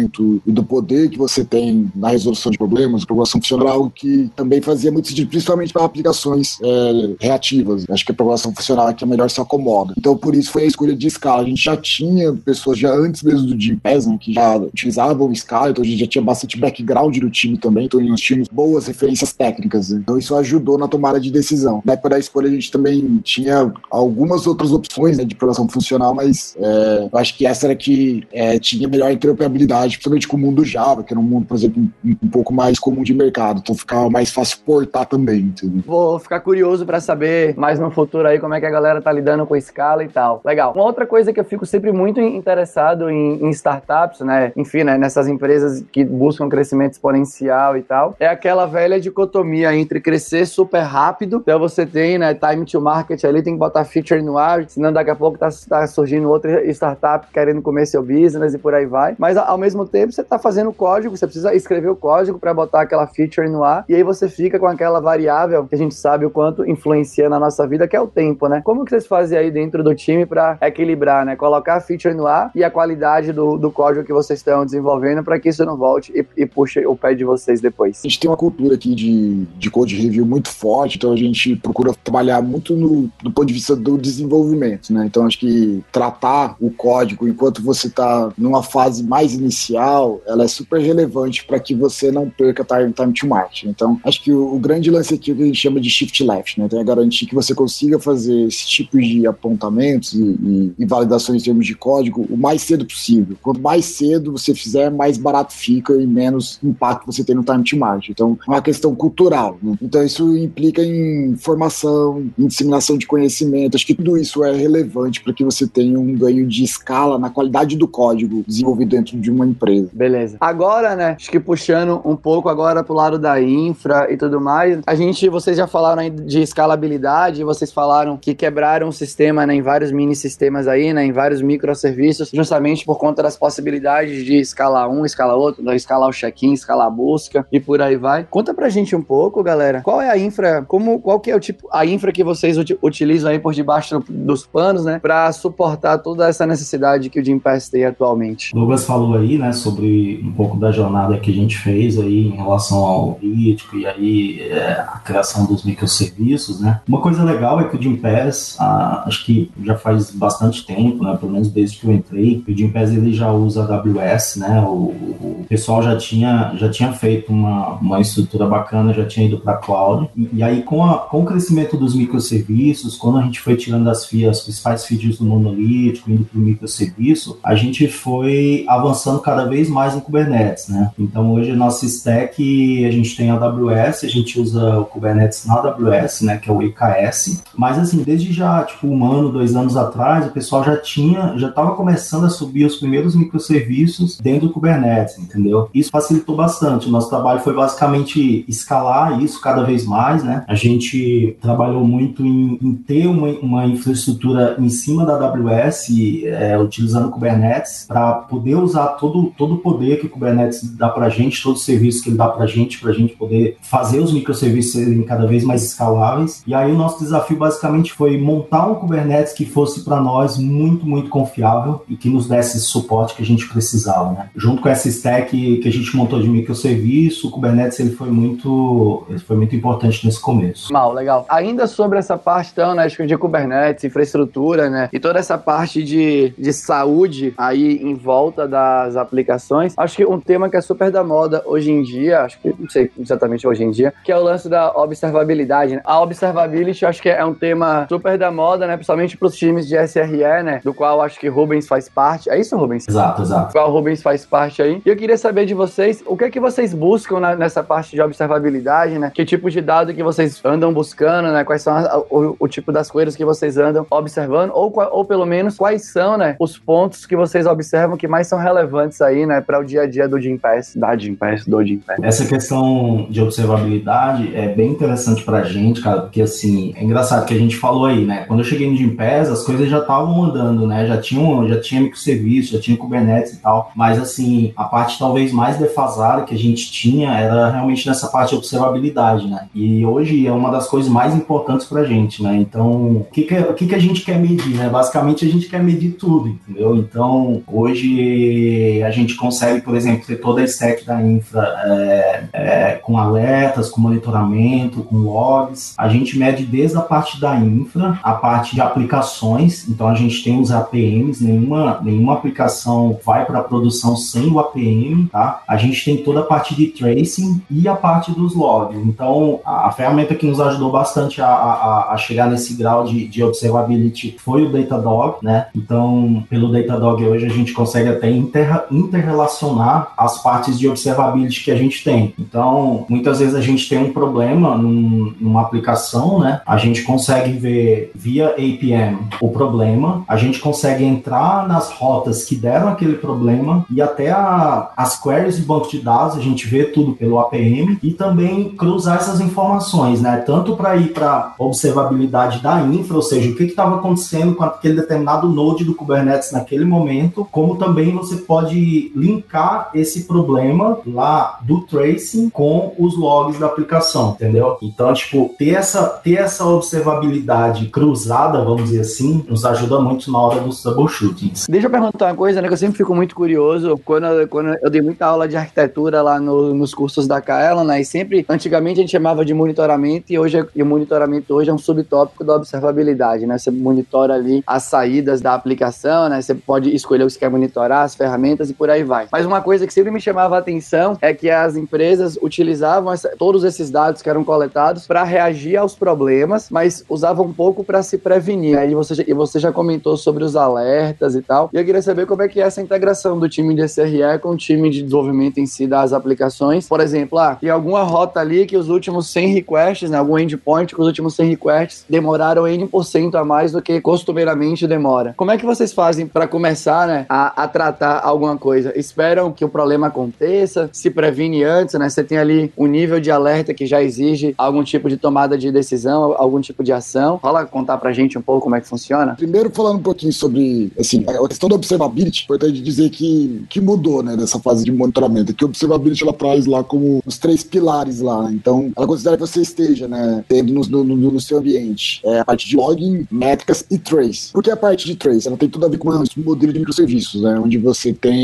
e 0.45 0.51
do 0.51 0.63
poder 0.63 1.09
que 1.09 1.17
você 1.17 1.43
tem 1.43 1.91
na 1.95 2.09
resolução 2.09 2.51
de 2.51 2.57
problemas, 2.57 3.03
a 3.03 3.05
programação 3.05 3.41
funcional 3.41 3.67
algo 3.67 3.91
que 3.93 4.29
também 4.35 4.61
fazia 4.61 4.91
muito 4.91 5.07
sentido, 5.07 5.29
principalmente 5.29 5.73
para 5.73 5.83
aplicações 5.83 6.57
é, 6.61 7.15
reativas. 7.19 7.85
Acho 7.89 8.05
que 8.05 8.11
a 8.11 8.15
programação 8.15 8.53
funcional 8.53 8.89
é 8.89 8.93
que 8.93 9.03
é 9.03 9.07
melhor 9.07 9.29
se 9.29 9.41
acomoda. 9.41 9.93
Então, 9.97 10.15
por 10.15 10.35
isso 10.35 10.51
foi 10.51 10.63
a 10.63 10.67
escolha 10.67 10.95
de 10.95 11.07
escala. 11.07 11.41
A 11.41 11.45
gente 11.45 11.63
já 11.63 11.75
tinha 11.77 12.33
pessoas 12.33 12.77
já 12.77 12.93
antes 12.93 13.23
mesmo 13.23 13.47
do 13.47 13.55
dia 13.55 13.77
Pesman, 13.81 14.17
que 14.17 14.33
já 14.33 14.55
utilizavam 14.57 15.29
o 15.29 15.35
Scala, 15.35 15.71
então 15.71 15.83
a 15.83 15.87
gente 15.87 15.99
já 15.99 16.07
tinha 16.07 16.23
bastante 16.23 16.57
background 16.57 17.17
do 17.17 17.29
time 17.29 17.57
também, 17.57 17.85
então 17.85 17.99
nós 18.01 18.21
tínhamos 18.21 18.47
boas 18.47 18.87
referências 18.87 19.33
técnicas. 19.33 19.89
Né? 19.89 19.99
Então 20.03 20.17
isso 20.17 20.35
ajudou 20.35 20.77
na 20.77 20.87
tomada 20.87 21.19
de 21.19 21.31
decisão. 21.31 21.81
Época 21.87 22.09
da 22.09 22.19
escolha 22.19 22.47
a 22.47 22.51
gente 22.51 22.71
também 22.71 23.19
tinha 23.23 23.71
algumas 23.89 24.47
outras 24.47 24.71
opções 24.71 25.17
né, 25.17 25.25
de 25.25 25.35
programação 25.35 25.67
funcional, 25.67 26.13
mas 26.13 26.55
é, 26.57 27.09
eu 27.11 27.19
acho 27.19 27.37
que 27.37 27.45
essa 27.45 27.67
era 27.67 27.75
que 27.75 28.23
é, 28.31 28.57
tinha 28.59 28.87
melhor 28.87 29.11
interoperabilidade, 29.11 29.82
principalmente 29.91 30.27
com 30.27 30.37
o 30.37 30.39
mundo 30.39 30.65
Java, 30.65 31.03
que 31.03 31.13
era 31.13 31.19
um 31.19 31.23
mundo, 31.23 31.45
por 31.45 31.55
exemplo, 31.55 31.81
um, 31.81 32.15
um 32.23 32.29
pouco 32.29 32.53
mais 32.53 32.79
comum 32.79 33.03
de 33.03 33.13
mercado, 33.13 33.59
então 33.59 33.75
ficava 33.75 34.09
mais 34.09 34.31
fácil 34.31 34.59
portar 34.65 35.05
também. 35.05 35.41
Entendeu? 35.41 35.83
Vou 35.85 36.19
ficar 36.19 36.39
curioso 36.39 36.85
para 36.85 36.99
saber 36.99 37.55
mais 37.57 37.79
no 37.79 37.91
futuro 37.91 38.27
aí 38.27 38.39
como 38.39 38.53
é 38.53 38.59
que 38.59 38.65
a 38.65 38.69
galera 38.69 39.01
tá 39.01 39.11
lidando 39.11 39.45
com 39.45 39.55
escala 39.55 40.03
e 40.03 40.07
tal. 40.07 40.41
Legal. 40.45 40.73
Uma 40.73 40.83
outra 40.83 41.05
coisa 41.05 41.33
que 41.33 41.39
eu 41.39 41.45
fico 41.45 41.65
sempre 41.65 41.91
muito 41.91 42.19
interessado 42.19 43.09
em, 43.09 43.43
em 43.43 43.49
startups, 43.49 44.21
né? 44.21 44.51
Enfim, 44.55 44.83
né? 44.83 44.97
Nessas 44.97 45.27
empresas 45.27 45.83
que 45.91 46.03
buscam 46.03 46.49
crescimento 46.49 46.93
exponencial 46.93 47.77
e 47.77 47.81
tal, 47.81 48.15
é 48.19 48.27
aquela 48.27 48.65
velha 48.65 48.99
dicotomia 48.99 49.75
entre 49.75 49.99
crescer 49.99 50.45
super 50.45 50.81
rápido, 50.81 51.41
então 51.41 51.59
você 51.59 51.85
tem, 51.85 52.17
né? 52.17 52.33
Time 52.33 52.65
to 52.65 52.81
market 52.81 53.23
ali, 53.23 53.41
tem 53.41 53.53
que 53.53 53.59
botar 53.59 53.85
feature 53.85 54.21
no 54.21 54.37
ar, 54.37 54.65
senão 54.67 54.91
daqui 54.91 55.09
a 55.09 55.15
pouco 55.15 55.37
tá, 55.37 55.49
tá 55.67 55.87
surgindo 55.87 56.29
outra 56.29 56.63
startup 56.71 57.27
querendo 57.33 57.61
comer 57.61 57.85
seu 57.85 58.03
business 58.03 58.53
e 58.53 58.57
por 58.57 58.73
aí 58.73 58.85
vai. 58.85 59.15
Mas 59.17 59.37
ao 59.37 59.57
mesmo 59.57 59.72
tempo 59.85 60.11
você 60.11 60.23
tá 60.23 60.37
fazendo 60.37 60.71
código, 60.71 61.15
você 61.15 61.25
precisa 61.25 61.53
escrever 61.53 61.89
o 61.89 61.95
código 61.95 62.39
para 62.39 62.53
botar 62.53 62.81
aquela 62.81 63.07
feature 63.07 63.49
no 63.49 63.63
ar, 63.63 63.85
e 63.89 63.95
aí 63.95 64.03
você 64.03 64.29
fica 64.29 64.59
com 64.59 64.67
aquela 64.67 64.99
variável 64.99 65.65
que 65.67 65.75
a 65.75 65.77
gente 65.77 65.95
sabe 65.95 66.25
o 66.25 66.29
quanto 66.29 66.67
influencia 66.69 67.29
na 67.29 67.39
nossa 67.39 67.67
vida, 67.67 67.87
que 67.87 67.95
é 67.95 68.01
o 68.01 68.07
tempo, 68.07 68.47
né? 68.47 68.61
Como 68.63 68.85
que 68.85 68.91
vocês 68.91 69.07
fazem 69.07 69.37
aí 69.37 69.51
dentro 69.51 69.83
do 69.83 69.95
time 69.95 70.25
para 70.25 70.57
equilibrar, 70.61 71.25
né? 71.25 71.35
Colocar 71.35 71.75
a 71.75 71.81
feature 71.81 72.13
no 72.13 72.27
ar 72.27 72.51
e 72.55 72.63
a 72.63 72.71
qualidade 72.71 73.31
do, 73.31 73.57
do 73.57 73.71
código 73.71 74.05
que 74.05 74.13
vocês 74.13 74.39
estão 74.39 74.65
desenvolvendo 74.65 75.23
para 75.23 75.39
que 75.39 75.49
isso 75.49 75.65
não 75.65 75.77
volte 75.77 76.11
e, 76.15 76.25
e, 76.41 76.45
puxe 76.45 76.85
o 76.85 76.95
pé 76.95 77.13
de 77.13 77.23
vocês 77.23 77.61
depois. 77.61 78.01
A 78.03 78.07
gente 78.07 78.19
tem 78.19 78.29
uma 78.29 78.37
cultura 78.37 78.75
aqui 78.75 78.93
de, 78.93 79.45
de 79.57 79.71
code 79.71 79.95
review 79.95 80.25
muito 80.25 80.49
forte, 80.49 80.97
então 80.97 81.11
a 81.11 81.17
gente 81.17 81.55
procura 81.55 81.93
trabalhar 82.03 82.41
muito 82.41 82.75
no, 82.75 83.09
do 83.21 83.31
ponto 83.31 83.45
de 83.45 83.53
vista 83.53 83.75
do 83.75 83.97
desenvolvimento, 83.97 84.93
né? 84.93 85.05
Então 85.05 85.25
acho 85.25 85.39
que 85.39 85.83
tratar 85.91 86.55
o 86.59 86.69
código 86.71 87.27
enquanto 87.27 87.61
você 87.61 87.87
está 87.87 88.31
numa 88.37 88.63
fase 88.63 89.03
mais 89.03 89.33
inicial, 89.33 89.62
ela 89.71 90.43
é 90.43 90.47
super 90.47 90.79
relevante 90.79 91.45
para 91.45 91.59
que 91.59 91.75
você 91.75 92.11
não 92.11 92.29
perca 92.29 92.63
time, 92.63 92.91
time 92.91 93.13
to 93.13 93.27
market. 93.27 93.63
Então 93.63 93.99
acho 94.03 94.23
que 94.23 94.31
o, 94.31 94.55
o, 94.55 94.59
grande 94.59 94.89
lance 94.89 95.13
aqui 95.13 95.31
é 95.31 95.33
o 95.33 95.37
que 95.37 95.43
a 95.43 95.45
gente 95.45 95.59
chama 95.59 95.79
de 95.79 95.89
shift 95.89 96.23
left, 96.23 96.59
né? 96.59 96.65
Então 96.65 96.79
é 96.79 96.83
garantir 96.83 97.25
que 97.25 97.35
você 97.35 97.53
consiga 97.53 97.99
fazer 97.99 98.47
esse 98.47 98.67
tipo 98.67 98.99
de 98.99 99.27
apontamentos 99.27 100.13
e, 100.13 100.21
e, 100.21 100.73
e 100.79 100.85
validações 100.85 101.41
em 101.41 101.45
termos 101.45 101.65
de 101.65 101.75
código 101.75 102.25
o 102.29 102.37
mais 102.37 102.61
cedo 102.61 102.85
possível. 102.85 103.37
Quanto 103.41 103.61
mais 103.61 103.85
cedo 103.85 104.31
você 104.31 104.53
fizer, 104.53 104.89
mais 104.89 105.17
barato 105.17 105.53
fica 105.53 105.93
e 105.93 106.07
menos 106.07 106.59
impacto 106.63 107.05
você 107.05 107.23
tem 107.23 107.35
no 107.35 107.43
time 107.43 107.63
to 107.63 107.77
market. 107.77 108.09
Então, 108.09 108.37
é 108.47 108.51
uma 108.51 108.61
questão 108.61 108.95
cultural. 108.95 109.57
Né? 109.61 109.77
Então, 109.81 110.03
isso 110.03 110.35
implica 110.37 110.83
em 110.83 111.35
formação, 111.37 112.31
em 112.37 112.47
disseminação 112.47 112.97
de 112.97 113.05
conhecimento. 113.05 113.75
Acho 113.75 113.85
que 113.85 113.95
tudo 113.95 114.17
isso 114.17 114.43
é 114.43 114.55
relevante 114.55 115.21
para 115.21 115.33
que 115.33 115.43
você 115.43 115.67
tenha 115.67 115.99
um 115.99 116.13
ganho 116.15 116.47
de 116.47 116.63
escala 116.63 117.17
na 117.19 117.29
qualidade 117.29 117.77
do 117.77 117.87
código 117.87 118.43
desenvolvido 118.47 118.89
dentro 118.89 119.19
de 119.19 119.31
uma 119.31 119.45
empresa. 119.53 119.89
Beleza. 119.93 120.37
Agora, 120.39 120.95
né, 120.95 121.15
acho 121.17 121.31
que 121.31 121.39
puxando 121.39 122.01
um 122.03 122.15
pouco 122.15 122.49
agora 122.49 122.83
pro 122.83 122.93
lado 122.93 123.17
da 123.17 123.41
infra 123.41 124.11
e 124.11 124.17
tudo 124.17 124.41
mais, 124.41 124.79
a 124.85 124.95
gente, 124.95 125.29
vocês 125.29 125.55
já 125.57 125.67
falaram 125.67 126.09
de 126.09 126.41
escalabilidade, 126.41 127.43
vocês 127.43 127.71
falaram 127.71 128.17
que 128.17 128.33
quebraram 128.33 128.89
o 128.89 128.93
sistema 128.93 129.45
né, 129.45 129.55
em 129.55 129.61
vários 129.61 129.91
mini 129.91 130.15
sistemas 130.15 130.67
aí, 130.67 130.93
né, 130.93 131.05
em 131.05 131.11
vários 131.11 131.41
microserviços, 131.41 132.31
justamente 132.33 132.85
por 132.85 132.97
conta 132.97 133.23
das 133.23 133.37
possibilidades 133.37 134.25
de 134.25 134.37
escalar 134.37 134.89
um, 134.89 135.05
escalar 135.05 135.35
outro, 135.35 135.73
escalar 135.73 136.09
o 136.09 136.13
check-in, 136.13 136.53
escalar 136.53 136.87
a 136.87 136.89
busca 136.89 137.45
e 137.51 137.59
por 137.59 137.81
aí 137.81 137.95
vai. 137.95 138.25
Conta 138.29 138.53
pra 138.53 138.69
gente 138.69 138.95
um 138.95 139.01
pouco, 139.01 139.43
galera, 139.43 139.81
qual 139.81 140.01
é 140.01 140.09
a 140.09 140.17
infra, 140.17 140.63
como, 140.67 140.99
qual 140.99 141.19
que 141.19 141.31
é 141.31 141.35
o 141.35 141.39
tipo, 141.39 141.67
a 141.71 141.85
infra 141.85 142.11
que 142.11 142.23
vocês 142.23 142.57
utilizam 142.81 143.31
aí 143.31 143.39
por 143.39 143.53
debaixo 143.53 144.03
dos 144.09 144.45
panos, 144.45 144.85
né, 144.85 144.99
pra 144.99 145.31
suportar 145.31 145.97
toda 145.99 146.27
essa 146.27 146.45
necessidade 146.45 147.09
que 147.09 147.19
o 147.19 147.25
Gimpass 147.25 147.69
tem 147.69 147.85
atualmente. 147.85 148.53
Douglas 148.53 148.85
falou 148.85 149.15
aí, 149.15 149.37
né, 149.37 149.42
sobre 149.51 150.21
um 150.23 150.31
pouco 150.31 150.57
da 150.57 150.71
jornada 150.71 151.17
que 151.17 151.31
a 151.31 151.33
gente 151.33 151.57
fez 151.57 151.99
aí 151.99 152.27
em 152.27 152.35
relação 152.35 152.79
ao 152.79 153.15
crítico 153.15 153.77
e 153.77 153.85
aí 153.85 154.41
é, 154.41 154.85
a 154.87 154.99
criação 154.99 155.45
dos 155.45 155.63
microserviços, 155.63 156.59
né. 156.59 156.81
Uma 156.87 157.01
coisa 157.01 157.23
legal 157.23 157.59
é 157.59 157.65
que 157.65 157.75
o 157.75 157.81
Gimpass, 157.81 158.55
ah, 158.59 159.03
acho 159.05 159.25
que 159.25 159.51
já 159.63 159.75
faz 159.75 160.11
bastante 160.11 160.65
tempo, 160.65 161.03
né, 161.03 161.17
pelo 161.17 161.31
menos 161.31 161.49
desde 161.49 161.77
que 161.77 161.87
eu 161.87 161.91
entrei, 161.91 162.43
o 162.47 162.55
Gimpass 162.55 162.91
ele 162.91 163.13
já 163.13 163.31
usa 163.31 163.63
AWS, 163.63 164.37
né, 164.37 164.61
o, 164.61 164.93
o 165.23 165.45
pessoal 165.49 165.81
já 165.81 165.97
tinha, 165.97 166.53
já 166.55 166.69
tinha 166.69 166.93
feito 166.93 167.31
uma, 167.31 167.73
uma 167.75 167.99
estrutura 167.99 168.45
bacana, 168.47 168.93
já 168.93 169.05
tinha 169.05 169.25
ido 169.25 169.39
para 169.39 169.57
cloud. 169.57 170.09
E, 170.15 170.29
e, 170.33 170.43
aí, 170.43 170.61
com, 170.61 170.85
a, 170.85 170.99
com 170.99 171.21
o 171.21 171.25
crescimento 171.25 171.77
dos 171.77 171.95
microserviços, 171.95 172.97
quando 172.97 173.17
a 173.17 173.21
gente 173.21 173.39
foi 173.39 173.55
tirando 173.55 173.89
as, 173.89 174.03
as 174.29 174.41
principais 174.41 174.85
features 174.85 175.17
do 175.17 175.25
monolítico, 175.25 176.11
indo 176.11 176.25
para 176.25 176.39
o 176.39 176.41
microserviço, 176.41 177.37
a 177.43 177.55
gente 177.55 177.87
foi 177.87 178.65
avançando 178.67 179.19
cada 179.23 179.45
vez 179.45 179.69
mais 179.69 179.95
no 179.95 180.01
Kubernetes, 180.01 180.67
né? 180.67 180.91
Então 180.97 181.33
hoje 181.33 181.53
nosso 181.53 181.85
stack 181.85 182.85
a 182.85 182.91
gente 182.91 183.15
tem 183.15 183.29
a 183.29 183.35
AWS, 183.35 184.03
a 184.03 184.07
gente 184.07 184.39
usa 184.39 184.79
o 184.79 184.85
Kubernetes 184.85 185.45
na 185.45 185.55
AWS, 185.55 186.21
né, 186.21 186.37
que 186.37 186.49
é 186.49 186.53
o 186.53 186.61
EKS. 186.61 187.43
Mas 187.55 187.79
assim, 187.79 188.03
desde 188.03 188.31
já 188.31 188.63
tipo 188.63 188.87
um 188.87 189.05
ano, 189.05 189.31
dois 189.31 189.55
anos 189.55 189.75
atrás, 189.75 190.27
o 190.27 190.31
pessoal 190.31 190.63
já 190.63 190.77
tinha, 190.77 191.33
já 191.37 191.49
estava 191.49 191.75
começando 191.75 192.25
a 192.25 192.29
subir 192.29 192.65
os 192.65 192.75
primeiros 192.75 193.15
microserviços 193.15 194.17
dentro 194.17 194.47
do 194.47 194.53
Kubernetes, 194.53 195.17
entendeu? 195.17 195.69
Isso 195.73 195.89
facilitou 195.89 196.35
bastante. 196.35 196.87
O 196.87 196.91
nosso 196.91 197.09
trabalho 197.09 197.39
foi 197.39 197.53
basicamente 197.53 198.45
escalar 198.47 199.21
isso 199.21 199.39
cada 199.39 199.63
vez 199.63 199.85
mais, 199.85 200.23
né? 200.23 200.43
A 200.47 200.55
gente 200.55 201.37
trabalhou 201.41 201.85
muito 201.85 202.25
em, 202.25 202.59
em 202.61 202.73
ter 202.73 203.07
uma, 203.07 203.27
uma, 203.39 203.65
infraestrutura 203.65 204.55
em 204.59 204.69
cima 204.69 205.05
da 205.05 205.13
AWS, 205.13 205.87
é, 206.25 206.57
utilizando 206.57 207.09
Kubernetes, 207.09 207.85
para 207.87 208.13
poder 208.13 208.55
usar 208.55 208.87
todo, 208.89 209.12
todo 209.37 209.55
o 209.55 209.57
poder 209.57 209.99
que 209.99 210.05
o 210.05 210.09
Kubernetes 210.09 210.75
dá 210.75 210.89
para 210.89 211.07
a 211.07 211.09
gente, 211.09 211.41
todo 211.41 211.55
o 211.55 211.59
serviço 211.59 212.03
que 212.03 212.09
ele 212.09 212.17
dá 212.17 212.27
para 212.27 212.43
a 212.43 212.47
gente, 212.47 212.79
para 212.79 212.91
a 212.91 212.93
gente 212.93 213.15
poder 213.15 213.57
fazer 213.61 213.99
os 213.99 214.13
microserviços 214.13 214.73
serem 214.73 215.03
cada 215.03 215.25
vez 215.25 215.43
mais 215.43 215.63
escaláveis. 215.63 216.43
E 216.47 216.53
aí 216.53 216.71
o 216.71 216.77
nosso 216.77 216.99
desafio 216.99 217.37
basicamente 217.37 217.91
foi 217.91 218.17
montar 218.17 218.67
um 218.67 218.75
Kubernetes 218.75 219.33
que 219.33 219.45
fosse 219.45 219.83
para 219.83 220.01
nós 220.01 220.37
muito, 220.37 220.85
muito 220.85 221.09
confiável 221.09 221.83
e 221.87 221.95
que 221.95 222.09
nos 222.09 222.27
desse 222.27 222.53
esse 222.57 222.65
suporte 222.65 223.15
que 223.15 223.21
a 223.21 223.25
gente 223.25 223.47
precisava, 223.47 224.11
né? 224.11 224.29
Junto 224.35 224.61
com 224.61 224.69
essa 224.69 224.87
stack 224.87 225.57
que 225.57 225.67
a 225.67 225.71
gente 225.71 225.95
montou 225.95 226.21
de 226.21 226.29
microserviço, 226.29 227.27
o 227.27 227.31
Kubernetes 227.31 227.79
ele 227.79 227.91
foi 227.91 228.09
muito, 228.09 229.05
ele 229.09 229.19
foi 229.19 229.35
muito 229.35 229.55
importante 229.55 230.05
nesse 230.05 230.19
começo. 230.19 230.71
Mal, 230.71 230.93
legal. 230.93 231.25
Ainda 231.29 231.67
sobre 231.67 231.99
essa 231.99 232.17
parte 232.17 232.51
então, 232.53 232.75
né, 232.75 232.87
de 232.87 233.17
Kubernetes, 233.17 233.83
infraestrutura, 233.83 234.69
né, 234.69 234.89
e 234.91 234.99
toda 234.99 235.19
essa 235.19 235.37
parte 235.37 235.83
de, 235.83 236.33
de 236.37 236.53
saúde 236.53 237.33
aí 237.37 237.77
em 237.81 237.93
volta 237.93 238.47
das 238.47 238.95
aplicações, 239.03 239.73
acho 239.77 239.97
que 239.97 240.05
um 240.05 240.19
tema 240.19 240.49
que 240.49 240.57
é 240.57 240.61
super 240.61 240.91
da 240.91 241.03
moda 241.03 241.43
hoje 241.45 241.71
em 241.71 241.81
dia, 241.81 242.21
acho 242.21 242.39
que 242.39 242.55
não 242.57 242.69
sei 242.69 242.91
exatamente 242.99 243.47
hoje 243.47 243.63
em 243.63 243.71
dia, 243.71 243.93
que 244.03 244.11
é 244.11 244.17
o 244.17 244.23
lance 244.23 244.49
da 244.49 244.71
observabilidade. 244.71 245.75
Né? 245.75 245.81
A 245.85 246.01
observability 246.01 246.85
acho 246.85 247.01
que 247.01 247.09
é 247.09 247.23
um 247.23 247.33
tema 247.33 247.85
super 247.87 248.17
da 248.17 248.31
moda, 248.31 248.67
né, 248.67 248.75
principalmente 248.75 249.17
para 249.17 249.27
os 249.27 249.35
times 249.35 249.67
de 249.67 249.75
SRE, 249.87 250.43
né, 250.43 250.61
do 250.63 250.73
qual 250.73 251.01
acho 251.01 251.19
que 251.19 251.27
Rubens 251.27 251.67
faz 251.67 251.89
parte. 251.89 252.29
É 252.29 252.39
isso, 252.39 252.57
Rubens? 252.57 252.87
Exato, 252.87 253.21
exato. 253.21 253.47
Do 253.47 253.51
qual 253.53 253.71
Rubens 253.71 254.01
faz 254.01 254.25
parte 254.25 254.61
aí. 254.61 254.81
E 254.85 254.89
eu 254.89 254.95
queria 254.95 255.17
saber 255.17 255.45
de 255.45 255.53
vocês, 255.53 256.03
o 256.05 256.17
que 256.17 256.25
é 256.25 256.29
que 256.29 256.39
vocês 256.39 256.73
buscam 256.73 257.19
na, 257.19 257.35
nessa 257.35 257.63
parte 257.63 257.91
de 257.91 258.01
observabilidade, 258.01 258.97
né? 258.97 259.11
Que 259.13 259.25
tipo 259.25 259.49
de 259.49 259.61
dado 259.61 259.93
que 259.93 260.03
vocês 260.03 260.41
andam 260.43 260.73
buscando, 260.73 261.31
né? 261.31 261.43
Quais 261.43 261.61
são 261.61 261.75
a, 261.75 261.97
o, 262.09 262.35
o, 262.39 262.47
tipo 262.47 262.71
das 262.71 262.89
coisas 262.89 263.15
que 263.15 263.25
vocês 263.25 263.57
andam 263.57 263.85
observando, 263.89 264.51
ou, 264.53 264.73
ou 264.91 265.05
pelo 265.05 265.25
menos 265.25 265.57
quais 265.57 265.85
são, 265.85 266.17
né, 266.17 266.35
os 266.39 266.57
pontos 266.57 267.05
que 267.05 267.15
vocês 267.15 267.45
observam 267.45 267.97
que 267.97 268.07
mais 268.07 268.27
são 268.27 268.39
relevantes 268.39 268.92
aí, 269.01 269.25
né, 269.25 269.41
para 269.41 269.59
o 269.59 269.63
dia 269.63 269.83
a 269.83 269.87
dia 269.87 270.07
do 270.07 270.19
Gimpass, 270.19 270.75
da 270.75 270.95
Gimpass, 270.97 271.45
do 271.45 271.63
Gimpass. 271.63 271.97
Essa 272.01 272.25
questão 272.25 273.07
de 273.09 273.21
observabilidade 273.21 274.35
é 274.35 274.47
bem 274.47 274.71
interessante 274.71 275.23
pra 275.23 275.43
gente, 275.43 275.81
cara, 275.81 276.01
porque 276.01 276.21
assim, 276.21 276.73
é 276.75 276.83
engraçado 276.83 277.25
que 277.25 277.33
a 277.33 277.39
gente 277.39 277.55
falou 277.55 277.85
aí, 277.85 278.05
né? 278.05 278.25
Quando 278.27 278.39
eu 278.39 278.45
cheguei 278.45 278.69
no 278.69 278.75
Gimpass, 278.75 279.29
as 279.29 279.43
coisas 279.43 279.69
já 279.69 279.79
estavam 279.79 280.23
andando, 280.23 280.67
né? 280.67 280.85
Já 280.85 280.97
tinham, 280.97 281.47
já 281.47 281.59
tinha 281.59 281.81
microserviço, 281.81 282.53
já 282.53 282.59
tinha 282.59 282.77
Kubernetes 282.77 283.33
e 283.33 283.37
tal, 283.37 283.71
mas 283.75 283.99
assim, 283.99 284.51
a 284.55 284.65
parte 284.65 284.99
talvez 284.99 285.31
mais 285.31 285.57
defasada 285.57 286.23
que 286.23 286.33
a 286.33 286.37
gente 286.37 286.71
tinha 286.71 287.11
era 287.13 287.49
realmente 287.49 287.87
nessa 287.87 288.07
parte 288.07 288.31
de 288.31 288.35
observabilidade, 288.35 289.27
né? 289.27 289.47
E 289.53 289.85
hoje 289.85 290.27
é 290.27 290.31
uma 290.31 290.51
das 290.51 290.67
coisas 290.67 290.91
mais 290.91 291.15
importantes 291.15 291.65
pra 291.67 291.83
gente, 291.83 292.21
né? 292.21 292.35
Então, 292.35 292.71
o 292.97 293.07
que 293.11 293.23
que, 293.23 293.35
o 293.35 293.53
que 293.53 293.67
que 293.67 293.75
a 293.75 293.79
gente 293.79 294.01
quer 294.01 294.19
medir, 294.19 294.55
né? 294.55 294.69
Basicamente 294.69 295.25
a 295.25 295.29
gente 295.29 295.47
quer 295.47 295.63
medir 295.63 295.91
tudo, 295.91 296.27
entendeu? 296.29 296.75
Então, 296.75 297.41
hoje 297.47 298.82
a 298.83 298.91
gente 298.91 299.15
consegue, 299.15 299.61
por 299.61 299.75
exemplo, 299.75 300.05
ter 300.05 300.17
toda 300.17 300.41
a 300.41 300.43
stack 300.45 300.85
da 300.85 301.01
infra 301.01 301.41
é, 301.65 302.23
é, 302.33 302.71
com 302.81 302.97
alertas, 302.97 303.69
com 303.69 303.81
monitoramento, 303.81 304.83
com 304.83 304.97
logs. 304.97 305.73
A 305.77 305.87
gente 305.87 306.17
mede 306.17 306.45
desde 306.45 306.77
a 306.77 306.81
parte 306.81 307.19
da 307.19 307.35
infra, 307.35 307.99
a 308.03 308.13
parte 308.13 308.55
de 308.55 308.61
aplicações. 308.61 309.67
Então, 309.67 309.87
a 309.87 309.95
gente 309.95 310.23
tem 310.23 310.39
os 310.39 310.51
APMs, 310.51 311.23
nenhuma, 311.23 311.79
nenhuma 311.81 312.13
aplicação 312.13 312.99
vai 313.03 313.25
para 313.25 313.43
produção 313.43 313.95
sem 313.95 314.27
o 314.27 314.39
APM, 314.39 315.07
tá? 315.11 315.41
A 315.47 315.57
gente 315.57 315.83
tem 315.83 315.97
toda 315.97 316.21
a 316.21 316.23
parte 316.23 316.55
de 316.55 316.67
tracing 316.67 317.41
e 317.49 317.67
a 317.67 317.75
parte 317.75 318.11
dos 318.11 318.35
logs. 318.35 318.79
Então, 318.85 319.39
a, 319.45 319.67
a 319.67 319.71
ferramenta 319.71 320.15
que 320.15 320.25
nos 320.25 320.39
ajudou 320.39 320.71
bastante 320.71 321.21
a, 321.21 321.27
a, 321.27 321.93
a 321.93 321.97
chegar 321.97 322.29
nesse 322.29 322.53
grau 322.55 322.83
de, 322.83 323.07
de 323.07 323.23
observability 323.23 324.15
foi 324.19 324.43
o 324.43 324.51
Datadog, 324.51 325.17
né? 325.21 325.47
Então, 325.55 326.23
pelo 326.29 326.51
Datadog 326.51 327.03
hoje 327.05 327.25
a 327.25 327.29
gente 327.29 327.53
consegue 327.53 327.89
até 327.89 328.09
inter, 328.09 328.65
interrelacionar 328.73 329.93
as 329.97 330.21
partes 330.21 330.57
de 330.57 330.67
observability 330.67 331.43
que 331.43 331.51
a 331.51 331.55
gente 331.55 331.83
tem. 331.83 332.13
Então, 332.19 332.85
muitas 332.89 333.19
vezes 333.19 333.35
a 333.35 333.41
gente 333.41 333.67
tem 333.67 333.77
um 333.77 333.93
problema 333.93 334.55
num, 334.57 335.13
numa 335.19 335.41
aplicação, 335.41 336.19
né? 336.19 336.41
A 336.45 336.57
gente 336.57 336.83
consegue 336.83 337.31
ver 337.33 337.91
via 337.95 338.29
APM 338.29 338.97
o 339.21 339.29
problema, 339.29 340.03
a 340.07 340.17
gente 340.17 340.39
consegue 340.39 340.83
entrar 340.83 341.47
nas 341.47 341.71
rotas 341.71 342.23
que 342.25 342.35
deram 342.35 342.69
aquele 342.69 342.95
problema 342.95 343.65
e 343.69 343.81
até 343.81 344.11
a, 344.11 344.71
as 344.75 345.01
queries 345.01 345.37
de 345.37 345.43
banco 345.43 345.69
de 345.69 345.79
dados, 345.79 346.17
a 346.17 346.21
gente 346.21 346.47
vê 346.47 346.65
tudo 346.65 346.93
pelo 346.93 347.19
APM 347.19 347.77
e 347.81 347.91
também 347.91 348.49
cruzar 348.49 348.97
essas 348.97 349.19
informações, 349.19 350.01
né? 350.01 350.17
Tanto 350.25 350.55
para 350.55 350.75
ir 350.75 350.93
para 350.93 351.33
observabilidade 351.37 352.41
da 352.41 352.61
infra, 352.61 352.95
ou 352.95 353.01
seja, 353.01 353.29
o 353.29 353.35
que 353.35 353.43
estava 353.43 353.75
acontecendo 353.75 354.35
com 354.35 354.43
aquele 354.43 354.75
determinado 354.75 355.27
node 355.27 355.63
do 355.63 355.75
Kubernetes 355.75 356.31
naquele 356.31 356.65
momento, 356.65 357.27
como 357.31 357.55
também 357.55 357.95
você 357.95 358.17
pode 358.17 358.62
linkar 358.95 359.71
esse 359.73 360.05
problema 360.05 360.79
lá 360.85 361.39
do 361.41 361.61
tracing 361.61 362.29
com 362.29 362.73
os 362.77 362.97
logs 362.97 363.39
da 363.39 363.47
aplicação, 363.47 364.11
entendeu? 364.11 364.57
Então, 364.61 364.93
tipo, 364.93 365.33
ter 365.37 365.51
essa, 365.51 365.83
ter 365.87 366.15
essa 366.15 366.45
observabilidade 366.45 367.67
cruzada, 367.67 368.43
vamos 368.43 368.65
dizer 368.65 368.81
assim, 368.81 369.25
nos 369.27 369.45
ajuda 369.45 369.79
muito 369.79 370.11
na 370.11 370.19
hora 370.19 370.41
dos 370.41 370.61
troubleshootings. 370.61 371.47
Deixa 371.47 371.67
eu 371.67 371.71
perguntar 371.71 372.07
uma 372.07 372.15
coisa, 372.15 372.41
né, 372.41 372.47
que 372.47 372.53
eu 372.53 372.57
sempre 372.57 372.77
fico 372.77 372.93
muito 372.95 373.15
curioso, 373.15 373.79
quando, 373.83 374.27
quando 374.27 374.55
eu 374.61 374.69
dei 374.69 374.81
muita 374.81 375.05
aula 375.05 375.27
de 375.27 375.35
arquitetura 375.35 376.01
lá 376.01 376.19
no, 376.19 376.53
nos 376.53 376.73
cursos 376.73 377.07
da 377.07 377.21
Kaela, 377.21 377.63
né, 377.63 377.81
e 377.81 377.85
sempre, 377.85 378.25
antigamente 378.29 378.79
a 378.79 378.83
gente 378.83 378.91
chamava 378.91 379.25
de 379.25 379.33
monitoramento 379.33 380.11
e 380.11 380.19
hoje 380.19 380.43
e 380.55 380.61
o 380.61 380.65
monitoramento 380.65 381.33
hoje 381.33 381.49
é 381.49 381.53
um 381.53 381.57
subtópico 381.57 382.23
da 382.23 382.35
observabilidade, 382.35 383.25
né? 383.25 383.37
Você 383.37 383.51
monitora 383.51 384.13
ali 384.13 384.43
as 384.45 384.63
saídas 384.63 385.21
da 385.21 385.33
aplicação, 385.33 386.09
né? 386.09 386.21
Você 386.21 386.35
pode 386.35 386.73
escolher 386.73 387.03
o 387.03 387.07
que 387.07 387.13
você 387.13 387.19
quer 387.19 387.29
monitorar, 387.29 387.83
as 387.83 387.95
ferramentas 387.95 388.49
e 388.53 388.55
por 388.55 388.69
aí 388.69 388.83
vai. 388.83 389.07
Mas 389.11 389.25
uma 389.25 389.41
coisa 389.41 389.67
que 389.67 389.73
sempre 389.73 389.91
me 389.91 389.99
chamava 389.99 390.35
a 390.35 390.39
atenção 390.39 390.97
é 391.01 391.13
que 391.13 391.29
as 391.29 391.55
empresas 391.55 392.17
utilizavam 392.21 392.93
essa, 392.93 393.09
todos 393.17 393.43
esses 393.43 393.69
dados 393.69 394.01
que 394.01 394.09
eram 394.09 394.23
coletados 394.23 394.87
para 394.87 395.03
reagir 395.03 395.57
aos 395.57 395.75
problemas, 395.75 396.49
mas 396.49 396.85
usavam 396.87 397.25
um 397.25 397.33
pouco 397.33 397.63
para 397.63 397.81
se 397.83 397.97
prevenir. 397.97 398.57
Aí 398.57 398.73
você, 398.73 399.03
e 399.07 399.13
você 399.13 399.39
já 399.39 399.51
comentou 399.51 399.97
sobre 399.97 400.23
os 400.23 400.35
alertas 400.35 401.15
e 401.15 401.21
tal. 401.21 401.49
E 401.51 401.57
eu 401.57 401.65
queria 401.65 401.81
saber 401.81 402.05
como 402.05 402.21
é 402.21 402.27
que 402.27 402.39
é 402.39 402.43
essa 402.43 402.61
integração 402.61 403.19
do 403.19 403.27
time 403.27 403.55
de 403.55 403.67
SRE 403.67 404.19
com 404.21 404.29
o 404.29 404.37
time 404.37 404.69
de 404.69 404.81
desenvolvimento 404.81 405.39
em 405.39 405.45
si 405.45 405.65
das 405.67 405.91
aplicações. 405.91 406.67
Por 406.67 406.79
exemplo, 406.79 407.17
ah, 407.17 407.35
tem 407.35 407.49
alguma 407.49 407.83
rota 407.83 408.19
ali 408.19 408.45
que 408.45 408.55
os 408.55 408.69
últimos 408.69 409.09
100 409.09 409.33
requests, 409.33 409.89
né, 409.89 409.97
algum 409.97 410.17
endpoint 410.17 410.73
que 410.73 410.79
os 410.79 410.87
últimos 410.87 411.15
100 411.15 411.29
requests 411.29 411.85
demoraram 411.89 412.47
N% 412.47 413.15
a 413.15 413.25
mais 413.25 413.51
do 413.51 413.61
que 413.61 413.81
costumeiramente 413.81 414.67
demora. 414.67 415.13
Como 415.17 415.31
é 415.31 415.37
que 415.37 415.45
vocês 415.45 415.73
fazem 415.73 416.07
para 416.07 416.27
começar 416.27 416.87
né, 416.87 417.05
a, 417.09 417.43
a, 417.43 417.47
tratar 417.47 418.01
alguma 418.03 418.32
coisa? 418.37 418.77
Esperam 418.77 419.31
que 419.31 419.45
o 419.45 419.49
problema 419.49 419.87
aconteça? 419.87 420.69
Se 420.71 420.89
previne 420.89 421.43
antes? 421.43 421.75
Né? 421.75 421.89
Você 421.89 422.03
tem 422.03 422.17
ali 422.17 422.51
um 422.57 422.67
nível 422.67 422.99
de 422.99 423.11
alerta 423.11 423.53
que 423.53 423.65
já 423.65 423.81
exige 423.81 424.33
algum 424.37 424.63
tipo 424.63 424.89
de 424.89 424.97
tomada 424.97 425.37
de 425.37 425.51
decisão, 425.51 426.15
algum 426.17 426.41
tipo 426.41 426.63
de 426.63 426.71
ação? 426.71 427.19
Fala 427.19 427.45
contar 427.45 427.77
pra 427.77 427.93
gente 427.93 428.17
um 428.17 428.21
pouco 428.21 428.41
como 428.41 428.55
é 428.55 428.61
que 428.61 428.67
funciona. 428.67 429.15
Primeiro, 429.15 429.49
falando 429.49 429.79
um 429.79 429.83
pouquinho 429.83 430.13
sobre 430.13 430.71
assim, 430.79 431.05
a 431.07 431.27
questão 431.27 431.49
da 431.49 431.55
observability, 431.55 432.23
importante 432.23 432.61
dizer 432.61 432.89
que, 432.89 433.45
que 433.49 433.61
mudou 433.61 434.03
né, 434.03 434.15
nessa 434.15 434.39
fase 434.39 434.63
de 434.63 434.71
monitoramento, 434.71 435.33
que 435.33 435.43
a 435.43 435.47
observability 435.47 436.03
ela 436.03 436.13
traz 436.13 436.45
lá 436.45 436.63
como 436.63 437.01
os 437.05 437.17
três 437.17 437.43
pilares 437.43 437.99
lá. 437.99 438.31
Então, 438.31 438.71
ela 438.75 438.87
considera 438.87 439.15
que 439.17 439.21
você 439.21 439.41
esteja 439.41 439.87
né, 439.87 440.23
tendo 440.27 440.53
no, 440.53 440.83
no, 440.83 440.95
no 440.95 441.19
seu 441.19 441.37
ambiente 441.37 442.01
é, 442.05 442.19
a 442.19 442.25
parte 442.25 442.47
de 442.47 442.55
login, 442.55 443.07
métricas 443.11 443.65
e 443.69 443.77
trace. 443.77 444.31
Por 444.31 444.43
que 444.43 444.51
a 444.51 444.57
parte 444.57 444.85
de 444.85 444.95
trace? 444.95 445.27
Ela 445.27 445.37
tem 445.37 445.49
tudo 445.49 445.65
a 445.65 445.69
ver 445.69 445.77
com 445.77 445.89
um 445.89 446.03
modelo 446.17 446.53
de 446.53 446.59
microserviços, 446.59 447.21
né, 447.21 447.39
onde 447.39 447.57
você 447.57 447.93
tem 447.93 448.22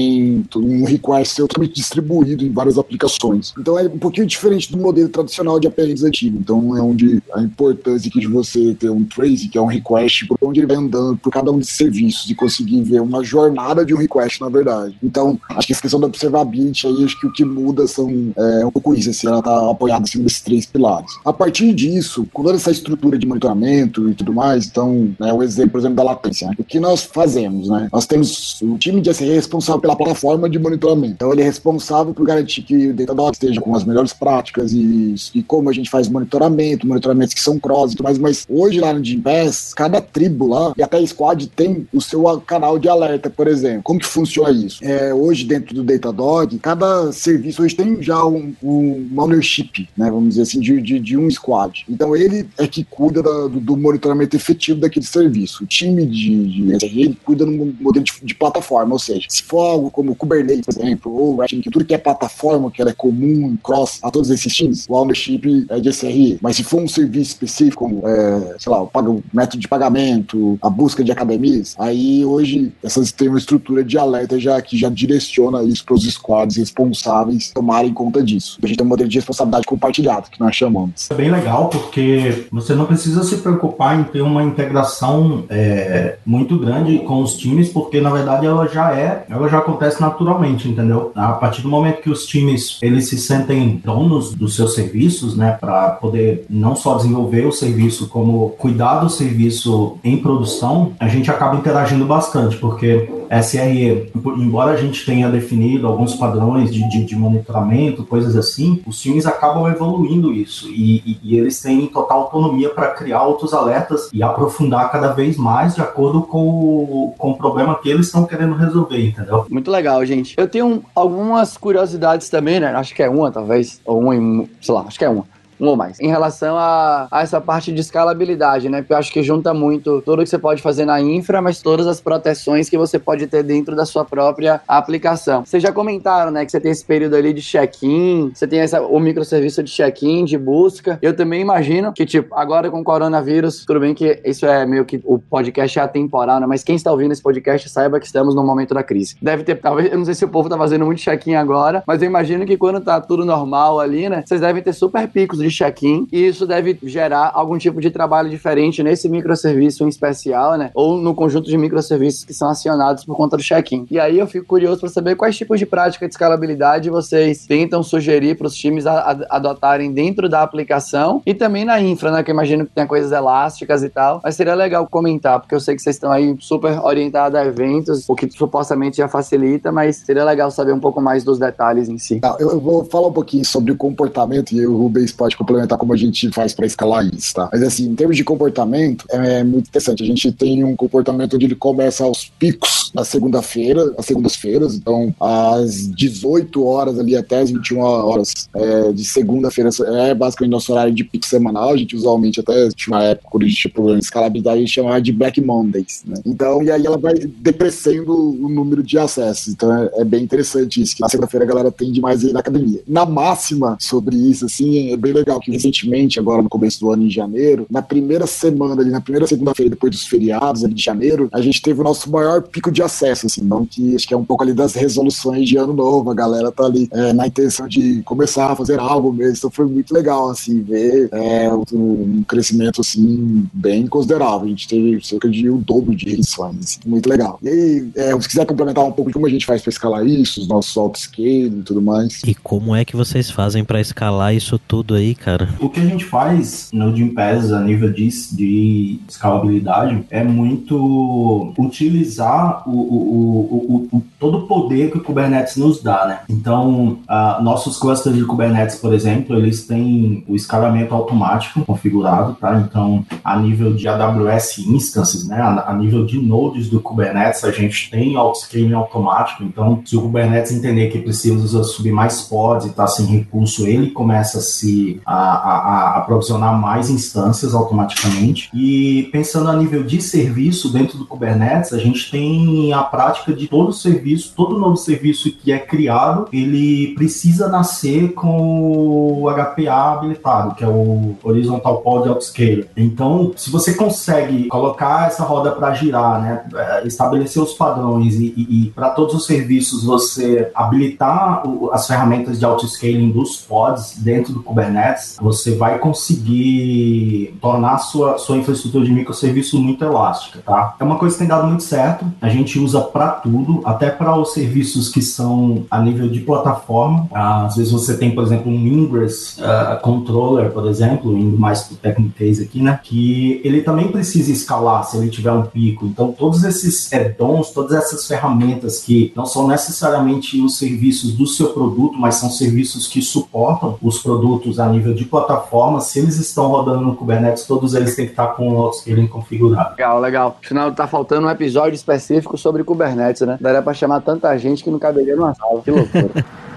um 0.56 0.84
request 0.84 1.38
totalmente 1.38 1.74
distribuído 1.74 2.46
em 2.46 2.52
várias 2.52 2.78
aplicações. 2.78 3.54
Então, 3.58 3.78
é 3.78 3.84
um 3.84 4.00
pouquinho 4.00 4.28
diferente 4.28 4.72
do 4.72 4.78
modelo 4.78 5.10
tradicional 5.10 5.60
de 5.60 5.68
APIs 5.68 6.04
antigo. 6.04 6.38
Então, 6.40 6.78
é 6.78 6.82
onde 6.82 7.22
a 7.34 7.42
importância 7.42 8.10
de 8.10 8.28
você 8.28 8.74
ter 8.74 8.90
um 8.90 9.04
trace, 9.04 9.48
que 9.50 9.58
é 9.58 9.62
um 9.62 9.66
request, 9.66 10.28
por 10.28 10.38
onde 10.42 10.60
ele 10.60 10.68
vai 10.68 10.78
andando 10.78 11.18
por 11.18 11.32
cada 11.32 11.52
um 11.52 11.58
desses 11.58 11.76
serviços 11.76 12.30
e 12.30 12.36
conseguir 12.36 12.84
ver 12.84 13.02
uma 13.02 13.24
jornada 13.24 13.86
de 13.86 13.94
um 13.94 13.98
request, 13.98 14.42
na 14.42 14.50
verdade. 14.50 14.96
Então, 15.04 15.40
acho 15.50 15.68
que 15.68 15.74
essa 15.74 15.82
questão 15.82 16.00
da 16.00 16.08
observability 16.08 16.88
aí, 16.88 17.04
acho 17.04 17.20
que 17.20 17.28
o 17.28 17.32
que 17.32 17.46
muda 17.46 17.88
são 17.88 18.10
é, 18.36 18.66
um 18.66 18.72
pouco 18.72 18.94
isso, 18.94 19.10
assim, 19.10 19.28
ela 19.28 19.42
tá 19.42 19.70
apoiada 19.70 20.04
assim, 20.04 20.22
desses 20.22 20.42
três 20.42 20.66
pilares. 20.66 21.12
A 21.26 21.34
partir 21.34 21.74
disso, 21.74 22.28
com 22.34 22.44
toda 22.44 22.56
essa 22.56 22.72
estrutura 22.72 23.18
de 23.18 23.26
monitoramento 23.26 24.10
e 24.10 24.14
tudo 24.14 24.34
mais, 24.34 24.68
então, 24.68 25.14
né, 25.20 25.34
o 25.34 25.44
exemplo, 25.44 25.72
por 25.72 25.80
exemplo, 25.80 25.98
da 25.98 26.04
latência. 26.04 26.48
Né? 26.48 26.56
O 26.58 26.64
que 26.64 26.80
nós 26.80 27.04
fazemos, 27.04 27.70
né? 27.70 27.90
Nós 27.92 28.06
temos 28.06 28.62
o 28.62 28.78
time 28.78 29.02
de 29.02 29.10
SRE 29.10 29.34
responsável 29.34 29.82
pela 29.82 29.89
plataforma 29.96 30.50
de 30.50 30.60
monitoramento. 30.60 31.14
Então 31.14 31.32
ele 31.32 31.42
é 31.42 31.46
responsável 31.46 32.14
por 32.14 32.26
garantir 32.26 32.62
que 32.62 32.88
o 32.88 32.94
Datadog 32.94 33.32
esteja 33.32 33.62
com 33.62 33.76
as 33.76 33.84
melhores 33.84 34.14
práticas 34.14 34.72
e, 34.72 35.16
e 35.36 35.44
como 35.44 35.70
a 35.70 35.74
gente 35.74 35.90
faz 35.90 36.08
monitoramento, 36.08 36.88
monitoramentos 36.88 37.34
que 37.34 37.42
são 37.42 37.60
cross 37.60 37.92
e 37.92 37.96
tudo 37.96 38.06
mais, 38.06 38.18
mas 38.18 38.46
hoje 38.50 38.80
lá 38.80 38.94
no 38.94 39.04
Gimpass, 39.04 39.74
cada 39.74 40.02
tribo 40.02 40.48
lá, 40.48 40.74
e 40.78 40.84
até 40.84 41.00
squad 41.06 41.48
tem 41.48 41.88
o 41.94 42.02
seu 42.02 42.24
canal 42.42 42.78
de 42.78 42.88
alerta, 42.88 43.30
por 43.30 43.48
exemplo. 43.48 43.84
Como 43.84 44.00
que 44.00 44.06
funciona 44.06 44.52
isso? 44.52 44.84
É, 44.84 45.14
hoje 45.14 45.46
dentro 45.46 45.74
do 45.76 45.84
Datadog, 45.84 46.58
cada 46.60 47.12
serviço 47.12 47.64
hoje 47.64 47.76
tem 47.76 48.02
já 48.02 48.26
um, 48.26 48.54
um 48.64 49.10
ownership, 49.18 49.88
né, 49.98 50.10
vamos 50.10 50.30
dizer 50.30 50.44
assim, 50.44 50.60
de, 50.60 50.82
de, 50.82 51.00
de, 51.00 51.18
um 51.18 51.30
squad. 51.30 51.86
Então 51.90 52.16
ele 52.16 52.48
é 52.58 52.68
que 52.68 52.84
cuida 52.84 53.22
da, 53.22 53.48
do, 53.48 53.60
do, 53.60 53.78
monitoramento 53.78 54.36
efetivo 54.36 54.80
daquele 54.80 55.06
serviço. 55.06 55.64
O 55.64 55.68
time 55.68 56.06
de, 56.06 56.46
de 56.46 56.78
SRE 56.78 57.18
cuida 57.24 57.46
no 57.46 57.74
modelo 57.80 58.04
de, 58.04 58.14
de, 58.24 58.36
plataforma, 58.36 58.94
ou 58.94 59.00
seja, 59.00 59.26
se 59.30 59.44
for 59.44 59.79
algo 59.80 59.90
como 59.90 60.16
Kubernetes, 60.16 60.66
por 60.66 60.84
exemplo, 60.84 61.14
ou 61.14 61.38
Redis, 61.38 61.64
que 61.64 61.72
tudo 61.72 61.86
que 61.86 61.94
é 61.94 61.98
plataforma, 61.98 62.70
que 62.70 62.82
ela 62.82 62.92
é 62.92 62.94
comum, 62.94 63.58
cross 63.64 64.00
a 64.04 64.12
todos 64.12 64.30
esses 64.30 64.54
times, 64.54 64.86
o 64.88 64.94
ownership 64.94 65.66
é 65.70 65.80
de 65.80 65.90
SRE. 65.90 66.38
Mas 66.42 66.58
se 66.58 66.64
for 66.64 66.82
um 66.82 66.88
serviço 66.88 67.32
específico, 67.32 67.80
como, 67.80 68.08
é, 68.08 68.56
sei 68.60 68.72
lá, 68.72 68.84
o, 68.84 69.24
método 69.34 69.60
de 69.60 69.68
pagamento, 69.68 70.60
a 70.62 70.70
busca 70.70 71.04
de 71.04 71.12
academias, 71.12 71.76
aí 71.80 72.26
hoje 72.26 72.72
essas 72.84 73.12
têm 73.12 73.30
uma 73.30 73.38
estrutura 73.38 73.84
de 73.84 73.98
alerta 73.98 74.40
já 74.40 74.62
que 74.62 74.78
já 74.78 74.90
direciona 74.90 75.64
isso 75.64 75.86
para 75.86 75.96
os 75.96 76.04
squads 76.04 76.58
responsáveis 76.58 77.52
tomarem 77.54 77.94
conta 77.94 78.22
disso. 78.22 78.60
A 78.62 78.68
gente 78.68 78.78
tem 78.78 78.86
um 78.86 78.90
modelo 78.90 79.10
de 79.10 79.18
responsabilidade 79.18 79.66
compartilhada, 79.66 80.26
que 80.30 80.40
nós 80.40 80.56
chamamos. 80.56 81.10
É 81.10 81.16
bem 81.16 81.32
legal 81.32 81.70
porque 81.70 82.48
você 82.52 82.76
não 82.76 82.86
precisa 82.86 83.24
se 83.24 83.38
preocupar 83.38 84.00
em 84.00 84.04
ter 84.04 84.22
uma 84.22 84.44
integração 84.44 85.46
é, 85.50 86.18
muito 86.26 86.58
grande 86.58 87.00
com 87.00 87.22
os 87.22 87.38
times, 87.38 87.70
porque 87.70 88.02
na 88.02 88.10
verdade 88.10 88.46
ela 88.46 88.68
já 88.68 88.94
é, 88.94 89.26
ela 89.30 89.48
já 89.48 89.62
acontece 89.70 90.02
naturalmente, 90.02 90.68
entendeu? 90.68 91.12
A 91.16 91.34
partir 91.34 91.62
do 91.62 91.70
momento 91.70 92.02
que 92.02 92.10
os 92.10 92.26
times 92.26 92.78
eles 92.82 93.08
se 93.08 93.18
sentem 93.18 93.82
donos 93.84 94.34
dos 94.34 94.56
seus 94.56 94.74
serviços, 94.74 95.36
né, 95.36 95.58
para 95.60 95.92
poder 95.92 96.46
não 96.50 96.76
só 96.76 96.96
desenvolver 96.96 97.46
o 97.46 97.52
serviço, 97.52 98.08
como 98.08 98.50
cuidar 98.52 99.00
do 99.00 99.10
serviço 99.10 99.98
em 100.04 100.18
produção, 100.18 100.94
a 101.00 101.08
gente 101.08 101.30
acaba 101.30 101.56
interagindo 101.56 102.06
bastante, 102.06 102.58
porque 102.58 103.08
SRE, 103.30 104.12
embora 104.38 104.72
a 104.72 104.78
gente 104.78 105.06
tenha 105.06 105.30
definido 105.30 105.88
alguns 105.88 106.16
padrões 106.16 106.74
de, 106.74 106.88
de, 106.90 107.06
de 107.06 107.16
monitoramento, 107.16 108.04
coisas 108.04 108.36
assim, 108.36 108.82
os 108.88 109.00
times 109.02 109.26
acabam 109.26 109.70
evoluindo 109.72 110.34
isso 110.34 110.70
e, 110.70 110.98
e, 111.06 111.20
e 111.24 111.38
eles 111.38 111.62
têm 111.62 111.88
total 111.88 112.22
autonomia 112.22 112.70
para 112.70 112.88
criar 112.90 113.24
outros 113.24 113.54
alertas 113.54 114.10
e 114.12 114.24
aprofundar 114.24 114.92
cada 114.92 115.10
vez 115.14 115.38
mais 115.38 115.76
de 115.76 115.82
acordo 115.82 116.22
com 116.24 117.14
com 117.18 117.32
o 117.32 117.38
problema 117.38 117.76
que 117.76 117.90
eles 117.90 118.08
estão 118.08 118.26
querendo 118.26 118.56
resolver, 118.56 119.08
entendeu? 119.08 119.46
Muito 119.50 119.70
legal, 119.70 120.04
gente. 120.06 120.36
Eu 120.38 120.48
tenho 120.48 120.84
algumas 120.96 121.58
curiosidades 121.58 122.30
também, 122.30 122.60
né? 122.60 122.74
Acho 122.74 122.96
que 122.96 123.04
é 123.04 123.10
uma, 123.10 123.32
talvez, 123.32 123.82
ou 123.86 124.00
uma, 124.00 124.46
sei 124.62 124.74
lá, 124.74 124.82
acho 124.88 124.98
que 124.98 125.06
é 125.06 125.10
uma 125.10 125.26
um 125.60 125.68
ou 125.68 125.76
mais. 125.76 126.00
Em 126.00 126.08
relação 126.08 126.58
a, 126.58 127.08
a 127.12 127.22
essa 127.22 127.42
parte 127.42 127.72
de 127.72 127.82
escalabilidade, 127.82 128.70
né? 128.70 128.82
Porque 128.82 128.94
eu 128.94 128.98
acho 128.98 129.12
que 129.12 129.22
junta 129.22 129.54
muito 129.54 130.02
tudo 130.02 130.24
que 130.24 130.30
você 130.30 130.38
pode 130.38 130.62
fazer 130.62 130.86
na 130.86 131.02
infra, 131.02 131.42
mas 131.42 131.62
todas 131.62 131.88
as 131.88 132.00
proteções 132.00 132.70
que 132.70 132.78
você 132.78 132.98
pode 132.98 133.28
ter 133.28 133.44
dentro 133.44 133.76
da 133.76 133.86
sua 133.86 134.06
própria 134.06 134.62
aplicação. 134.68 135.46
Vocês 135.46 135.62
já 135.62 135.72
comentaram, 135.72 136.32
né, 136.32 136.46
que 136.46 136.52
você 136.52 136.60
tem 136.60 136.72
esse 136.72 136.86
período 136.86 137.16
ali 137.16 137.34
de 137.34 137.42
check-in, 137.42 138.32
você 138.34 138.48
tem 138.48 138.60
essa, 138.60 138.82
o 138.82 139.00
microserviço 139.00 139.62
de 139.64 139.72
check-in, 139.72 140.26
de 140.26 140.38
busca. 140.38 140.98
Eu 141.02 141.16
também 141.16 141.42
imagino 141.42 141.92
que, 141.94 142.06
tipo, 142.06 142.34
agora 142.36 142.70
com 142.70 142.80
o 142.82 142.84
coronavírus, 142.84 143.66
tudo 143.66 143.80
bem 143.80 143.94
que 143.94 144.22
isso 144.24 144.46
é 144.46 144.66
meio 144.66 144.86
que 144.86 145.02
o 145.04 145.20
podcast 145.20 145.80
é 145.80 145.82
atemporal, 145.82 146.40
né? 146.40 146.48
Mas 146.48 146.64
quem 146.64 146.76
está 146.76 146.92
ouvindo 146.92 147.12
esse 147.12 147.22
podcast 147.22 147.70
saiba 147.70 148.00
que 148.00 148.06
estamos 148.06 148.36
no 148.36 148.44
momento 148.44 148.74
da 148.74 148.84
crise. 148.84 149.16
Deve 149.22 149.44
ter, 149.44 149.56
talvez, 149.56 149.92
eu 149.92 149.98
não 149.98 150.06
sei 150.06 150.14
se 150.14 150.26
o 150.26 150.30
povo 150.30 150.50
tá 150.50 150.58
fazendo 150.58 150.86
muito 150.86 151.00
check-in 151.00 151.36
agora, 151.36 151.84
mas 151.86 152.02
eu 152.02 152.06
imagino 152.06 152.46
que 152.46 152.58
quando 152.58 152.80
tá 152.80 153.00
tudo 153.02 153.26
normal 153.26 153.80
ali, 153.80 154.10
né, 154.10 154.24
vocês 154.26 154.42
devem 154.42 154.62
ter 154.62 154.74
super 154.74 155.08
picos 155.08 155.40
de 155.40 155.49
de 155.50 155.56
check-in 155.56 156.08
e 156.12 156.28
isso 156.28 156.46
deve 156.46 156.78
gerar 156.84 157.32
algum 157.34 157.58
tipo 157.58 157.82
de 157.82 157.90
trabalho 157.90 158.30
diferente 158.30 158.82
nesse 158.84 159.10
microserviço 159.10 159.84
em 159.84 159.88
especial, 159.88 160.58
né? 160.58 160.72
Ou 160.74 160.98
no 160.98 161.14
conjunto 161.14 161.50
de 161.50 161.58
microserviços 161.58 162.24
que 162.24 162.34
são 162.34 162.50
acionados 162.50 163.04
por 163.04 163.16
conta 163.16 163.36
do 163.36 163.44
check-in. 163.44 163.86
E 163.90 164.00
aí 164.00 164.18
eu 164.18 164.28
fico 164.28 164.46
curioso 164.46 164.80
para 164.80 164.90
saber 164.90 165.16
quais 165.16 165.38
tipos 165.38 165.60
de 165.60 165.66
prática 165.66 166.08
de 166.08 166.14
escalabilidade 166.14 166.90
vocês 166.90 167.46
tentam 167.46 167.84
sugerir 167.84 168.38
para 168.38 168.48
os 168.48 168.56
times 168.56 168.86
adotarem 168.88 169.92
dentro 169.92 170.30
da 170.30 170.42
aplicação 170.42 171.22
e 171.26 171.34
também 171.34 171.66
na 171.66 171.82
infra, 171.82 172.12
né? 172.12 172.24
Que 172.24 172.32
eu 172.32 172.34
imagino 172.34 172.66
que 172.66 172.72
tem 172.72 172.88
coisas 172.88 173.12
elásticas 173.12 173.84
e 173.84 173.90
tal. 173.90 174.22
Mas 174.24 174.36
seria 174.36 174.56
legal 174.56 174.88
comentar, 174.88 175.40
porque 175.40 175.56
eu 175.56 175.60
sei 175.60 175.76
que 175.76 175.82
vocês 175.82 175.96
estão 175.96 176.12
aí 176.12 176.36
super 176.40 176.80
orientados 176.80 177.38
a 177.40 177.46
eventos, 177.46 178.08
o 178.08 178.16
que 178.16 178.30
supostamente 178.30 178.98
já 178.98 179.08
facilita, 179.08 179.72
mas 179.72 179.98
seria 179.98 180.24
legal 180.24 180.52
saber 180.52 180.74
um 180.74 180.80
pouco 180.80 181.02
mais 181.02 181.24
dos 181.24 181.40
detalhes 181.40 181.90
em 181.90 181.98
si. 181.98 182.20
eu, 182.40 182.52
eu 182.52 182.60
vou 182.60 182.86
falar 182.86 183.08
um 183.08 183.14
pouquinho 183.14 183.46
sobre 183.46 183.72
o 183.72 183.76
comportamento 183.76 184.54
e 184.54 184.66
o 184.66 184.78
Rubens 184.78 185.12
pode 185.12 185.36
complementar 185.40 185.78
como 185.78 185.94
a 185.94 185.98
gente 185.98 186.30
faz 186.32 186.54
para 186.54 186.66
escalar 186.66 187.06
isso, 187.06 187.34
tá? 187.34 187.50
Mas 187.52 187.64
assim, 187.64 187.88
em 187.88 187.96
termos 187.96 188.18
de 188.18 188.24
comportamento, 188.24 189.06
é, 189.10 189.40
é 189.40 189.44
muito 189.44 189.68
interessante. 189.68 190.04
A 190.04 190.06
gente 190.06 190.32
tem 190.34 190.64
um 190.64 190.76
comportamento 190.76 191.36
onde 191.36 191.46
ele 191.46 191.56
começa 191.56 192.04
aos 192.04 192.26
picos 192.38 192.92
na 192.94 193.06
segunda-feira, 193.06 193.94
às 193.98 194.06
segundas-feiras, 194.06 194.76
então 194.76 195.16
às 195.20 195.88
18 195.90 196.66
horas 196.66 197.00
ali 197.00 197.16
até 197.16 197.40
as 197.40 197.52
21 197.52 197.80
horas 197.80 198.50
é, 198.54 198.92
de 198.92 199.06
segunda-feira 199.06 199.70
é 199.88 200.14
basicamente 200.14 200.52
nosso 200.52 200.72
horário 200.74 200.94
de 200.94 201.04
pico 201.04 201.26
semanal. 201.26 201.70
A 201.70 201.78
gente 201.78 201.96
usualmente 201.96 202.40
até 202.40 202.70
tinha 202.70 202.96
uma 202.96 203.04
época 203.04 203.30
quando 203.32 203.44
a 203.44 203.48
gente 203.48 203.62
tipo, 203.62 203.96
escalabilidade 203.96 204.58
a 204.58 204.60
gente 204.62 204.74
chamava 204.74 205.02
de 205.02 205.14
Black 205.14 205.40
Mondays, 205.40 206.04
né? 206.06 206.16
Então, 206.26 206.62
e 206.64 206.72
aí 206.72 206.86
ela 206.86 206.98
vai 206.98 207.14
decrescendo 207.14 208.14
o 208.14 208.50
número 208.50 208.84
de 208.84 208.98
acessos. 208.98 209.48
Então 209.50 209.74
é, 209.74 210.02
é 210.02 210.04
bem 210.04 210.24
interessante 210.24 210.82
isso, 210.82 210.96
que 210.96 211.02
na 211.02 211.10
segunda-feira 211.10 211.46
a 211.46 211.48
galera 211.48 211.72
tende 211.72 212.02
mais 212.02 212.26
a 212.26 212.30
ir 212.30 212.34
na 212.34 212.40
academia. 212.40 212.82
Na 212.88 213.06
máxima 213.06 213.78
sobre 213.80 214.16
isso, 214.16 214.46
assim, 214.46 214.92
é 214.92 214.98
bem 214.98 215.14
legal 215.14 215.29
legal 215.30 215.40
que 215.40 215.52
recentemente, 215.52 216.20
agora 216.20 216.42
no 216.42 216.50
começo 216.50 216.80
do 216.80 216.92
ano, 216.92 217.04
em 217.04 217.10
janeiro, 217.10 217.68
na 217.70 217.82
primeira 217.82 218.26
semana, 218.26 218.82
ali, 218.82 218.90
na 218.90 219.02
primeira 219.02 219.28
segunda-feira 219.28 219.70
depois 219.70 219.92
dos 219.92 220.08
feriados 220.08 220.64
ali 220.64 220.74
de 220.74 220.84
janeiro, 220.84 221.30
a 221.32 221.42
gente 221.42 221.62
teve 221.62 221.80
o 221.80 221.84
nosso 221.84 222.12
maior 222.12 222.42
pico 222.42 222.72
de 222.72 222.82
acesso, 222.82 223.28
assim, 223.28 223.42
não 223.42 223.66
que 223.66 223.96
acho 223.96 224.08
que 224.08 224.14
é 224.14 224.18
um 224.18 224.26
pouco 224.26 224.44
ali 224.44 224.54
das 224.54 224.74
resoluções 224.74 225.48
de 225.48 225.58
ano 225.58 225.74
novo, 225.74 226.10
a 226.10 226.16
galera 226.16 226.52
tá 226.52 226.66
ali 226.66 226.90
é, 226.92 227.14
na 227.14 227.28
intenção 227.28 227.68
de 227.68 228.02
começar 228.04 228.52
a 228.52 228.56
fazer 228.56 228.80
algo 228.80 229.14
mesmo, 229.14 229.36
então 229.38 229.52
foi 229.52 229.66
muito 229.66 229.94
legal, 229.94 230.30
assim, 230.30 230.62
ver 230.62 231.10
é, 231.12 231.50
um 231.74 232.24
crescimento, 232.28 232.82
assim, 232.82 233.48
bem 233.54 233.86
considerável, 233.88 234.46
a 234.46 234.50
gente 234.50 234.68
teve 234.68 235.06
cerca 235.06 235.30
de 235.30 235.50
o 235.50 235.56
um 235.56 235.60
dobro 235.60 235.96
de 235.96 236.10
edições, 236.10 236.58
assim, 236.60 236.80
muito 236.86 237.08
legal. 237.08 237.40
E 237.44 237.50
aí, 237.50 237.90
é, 237.96 238.20
se 238.20 238.28
quiser 238.28 238.46
complementar 238.46 238.84
um 238.84 238.92
pouco 238.92 239.10
de 239.10 239.14
como 239.14 239.28
a 239.28 239.30
gente 239.30 239.46
faz 239.46 239.62
para 239.62 239.70
escalar 239.70 240.06
isso, 240.06 240.42
os 240.42 240.48
nossos 240.48 240.76
auto-scale 240.76 241.60
e 241.60 241.64
tudo 241.64 241.82
mais. 241.82 242.22
E 242.26 242.34
como 242.34 242.76
é 242.76 242.84
que 242.84 242.96
vocês 242.96 243.30
fazem 243.30 243.64
para 243.64 243.80
escalar 243.80 244.34
isso 244.34 244.60
tudo 244.68 244.96
aí, 244.96 245.16
cara? 245.20 245.50
O 245.60 245.70
que 245.70 245.80
a 245.80 245.86
gente 245.86 246.06
faz 246.06 246.70
no 246.74 246.96
Gimpass 246.96 247.52
a 247.52 247.60
nível 247.60 247.92
de, 247.92 248.10
de 248.36 249.00
escalabilidade 249.08 250.06
é 250.10 250.24
muito 250.24 251.54
utilizar 251.58 252.68
o, 252.68 252.72
o, 252.72 253.88
o, 253.92 253.98
o, 253.98 254.04
todo 254.20 254.40
o 254.40 254.48
poder 254.48 254.92
que 254.92 254.98
o 254.98 255.04
Kubernetes 255.04 255.58
nos 255.58 255.82
dá, 255.82 256.06
né? 256.08 256.20
Então, 256.30 257.00
uh, 257.10 257.44
nossos 257.44 257.78
clusters 257.78 258.16
de 258.16 258.24
Kubernetes, 258.26 258.76
por 258.76 258.94
exemplo, 258.94 259.36
eles 259.36 259.66
têm 259.66 260.24
o 260.28 260.36
escalamento 260.36 260.94
automático 260.94 261.64
configurado, 261.66 262.36
tá? 262.40 262.60
Então, 262.60 263.06
a 263.24 263.38
nível 263.38 263.74
de 263.74 263.88
AWS 263.88 264.60
instances, 264.60 265.28
né? 265.28 265.38
A, 265.38 265.72
a 265.72 265.74
nível 265.74 266.06
de 266.06 266.20
nodes 266.20 266.70
do 266.70 266.80
Kubernetes, 266.80 267.44
a 267.44 267.52
gente 267.52 267.90
tem 267.90 268.16
autoscaling 268.16 268.74
automático. 268.74 269.44
Então, 269.44 269.82
se 269.86 269.96
o 269.96 270.02
Kubernetes 270.02 270.52
entender 270.52 270.90
que 270.90 271.00
precisa 271.00 271.64
subir 271.64 271.92
mais 271.92 272.22
pods 272.22 272.68
e 272.68 272.74
tá 272.74 272.88
sem 272.88 273.06
recurso, 273.06 273.68
ele 273.68 273.92
começa 273.92 274.40
a 274.40 274.42
se 274.42 274.99
a, 275.06 275.16
a, 275.16 275.98
a 275.98 276.02
provisionar 276.02 276.58
mais 276.60 276.90
instâncias 276.90 277.54
automaticamente. 277.54 278.50
E 278.54 279.10
pensando 279.12 279.50
a 279.50 279.56
nível 279.56 279.84
de 279.84 280.02
serviço 280.02 280.72
dentro 280.72 280.98
do 280.98 281.06
Kubernetes, 281.06 281.74
a 281.74 281.78
gente 281.78 282.10
tem 282.12 282.74
a 282.74 282.84
prática 282.84 283.34
de 283.34 283.48
todo 283.48 283.72
serviço, 283.74 284.34
todo 284.36 284.58
novo 284.58 284.78
serviço 284.78 285.32
que 285.32 285.52
é 285.52 285.60
criado, 285.60 286.28
ele 286.32 286.94
precisa 286.96 287.48
nascer 287.48 288.14
com 288.14 289.24
o 289.24 289.30
HPA 289.30 289.94
habilitado, 289.94 290.56
que 290.56 290.64
é 290.64 290.68
o 290.68 291.16
Horizontal 291.24 291.82
Pod 291.82 292.08
Autoscaler. 292.08 292.68
Então, 292.76 293.32
se 293.36 293.50
você 293.50 293.74
consegue 293.74 294.48
colocar 294.48 295.08
essa 295.08 295.24
roda 295.24 295.52
para 295.52 295.74
girar, 295.74 296.22
né, 296.22 296.44
é, 296.54 296.88
estabelecer 296.88 297.42
os 297.42 297.54
padrões 297.54 298.16
e, 298.16 298.34
e, 298.36 298.66
e 298.68 298.70
para 298.72 298.90
todos 298.90 299.14
os 299.16 299.26
serviços 299.26 299.84
você 299.84 300.52
habilitar 300.54 301.48
o, 301.48 301.72
as 301.72 301.88
ferramentas 301.88 302.40
de 302.40 302.46
autoscaling 302.46 303.12
dos 303.12 303.38
pods 303.38 303.98
dentro 303.98 304.34
do 304.34 304.44
Kubernetes, 304.44 304.89
Você 305.22 305.56
vai 305.56 305.80
conseguir 305.80 307.38
tornar 307.42 307.74
a 307.74 307.78
sua, 307.78 308.18
sua 308.18 308.38
infraestrutura 308.38 308.86
de 308.86 308.92
microserviços 308.92 309.60
muito 309.60 309.84
elástica, 309.84 310.40
tá? 310.46 310.76
É 310.80 310.84
uma 310.84 310.98
coisa 310.98 311.16
que 311.16 311.20
tem 311.20 311.28
dado 311.28 311.48
muito 311.48 311.64
certo, 311.64 312.06
a 312.22 312.30
gente 312.30 312.60
usa 312.60 312.82
para 312.82 313.12
tudo, 313.12 313.62
até 313.66 313.90
para 313.90 314.18
os 314.18 314.34
serviços 314.34 314.90
que 314.90 315.02
são 315.02 315.66
a 315.70 315.82
nível 315.82 316.10
de 316.10 316.22
plataforma. 316.22 317.08
Às 317.14 317.56
vezes 317.56 317.72
você 317.72 317.98
tem, 317.98 318.14
por 318.14 318.24
exemplo, 318.24 318.52
um 318.52 318.56
Ingress 318.56 319.40
uh, 319.40 319.80
Controller, 319.82 320.52
por 320.52 320.68
exemplo, 320.68 321.18
indo 321.18 321.38
mais 321.38 321.64
para 321.64 321.92
o 322.00 322.10
Case 322.12 322.44
aqui, 322.44 322.62
né? 322.62 322.80
Que 322.82 323.42
ele 323.44 323.62
também 323.62 323.90
precisa 323.90 324.32
escalar 324.32 324.84
se 324.84 324.98
ele 324.98 325.10
tiver 325.10 325.32
um 325.32 325.44
pico. 325.44 325.86
Então, 325.86 326.12
todos 326.12 326.44
esses 326.44 326.92
add-ons, 326.92 327.52
todas 327.52 327.74
essas 327.74 328.08
ferramentas 328.08 328.80
que 328.80 329.12
não 329.16 329.26
são 329.26 329.48
necessariamente 329.48 330.40
os 330.42 330.58
serviços 330.58 331.14
do 331.14 331.28
seu 331.28 331.50
produto, 331.50 331.98
mas 331.98 332.16
são 332.16 332.30
serviços 332.30 332.88
que 332.88 333.02
suportam 333.02 333.78
os 333.82 334.00
produtos 334.00 334.60
a 334.60 334.68
nível 334.68 334.79
de 334.80 335.06
plataforma, 335.06 335.80
se 335.82 336.00
eles 336.00 336.18
estão 336.18 336.48
rodando 336.48 336.82
no 336.82 336.96
Kubernetes, 336.96 337.46
todos 337.46 337.74
eles 337.74 337.96
têm 337.96 338.06
que 338.06 338.12
estar 338.12 338.28
com 338.28 338.50
o 338.50 338.58
autoscaling 338.58 339.08
configurado. 339.08 339.72
Legal, 339.72 340.00
legal. 340.00 340.38
Afinal, 340.44 340.72
tá 340.72 340.88
faltando 340.88 341.28
um 341.28 341.30
episódio 341.30 341.76
específico 341.76 342.38
sobre 342.38 342.64
Kubernetes, 342.64 343.22
né? 343.22 343.38
Daria 343.40 343.62
para 343.62 343.74
chamar 343.74 344.02
tanta 344.02 344.36
gente 344.38 344.64
que 344.64 344.70
não 344.70 344.80
caberia 344.80 345.16
numa 345.16 345.34
sala. 345.34 345.62
Que 345.62 345.72
loucura. 345.72 346.26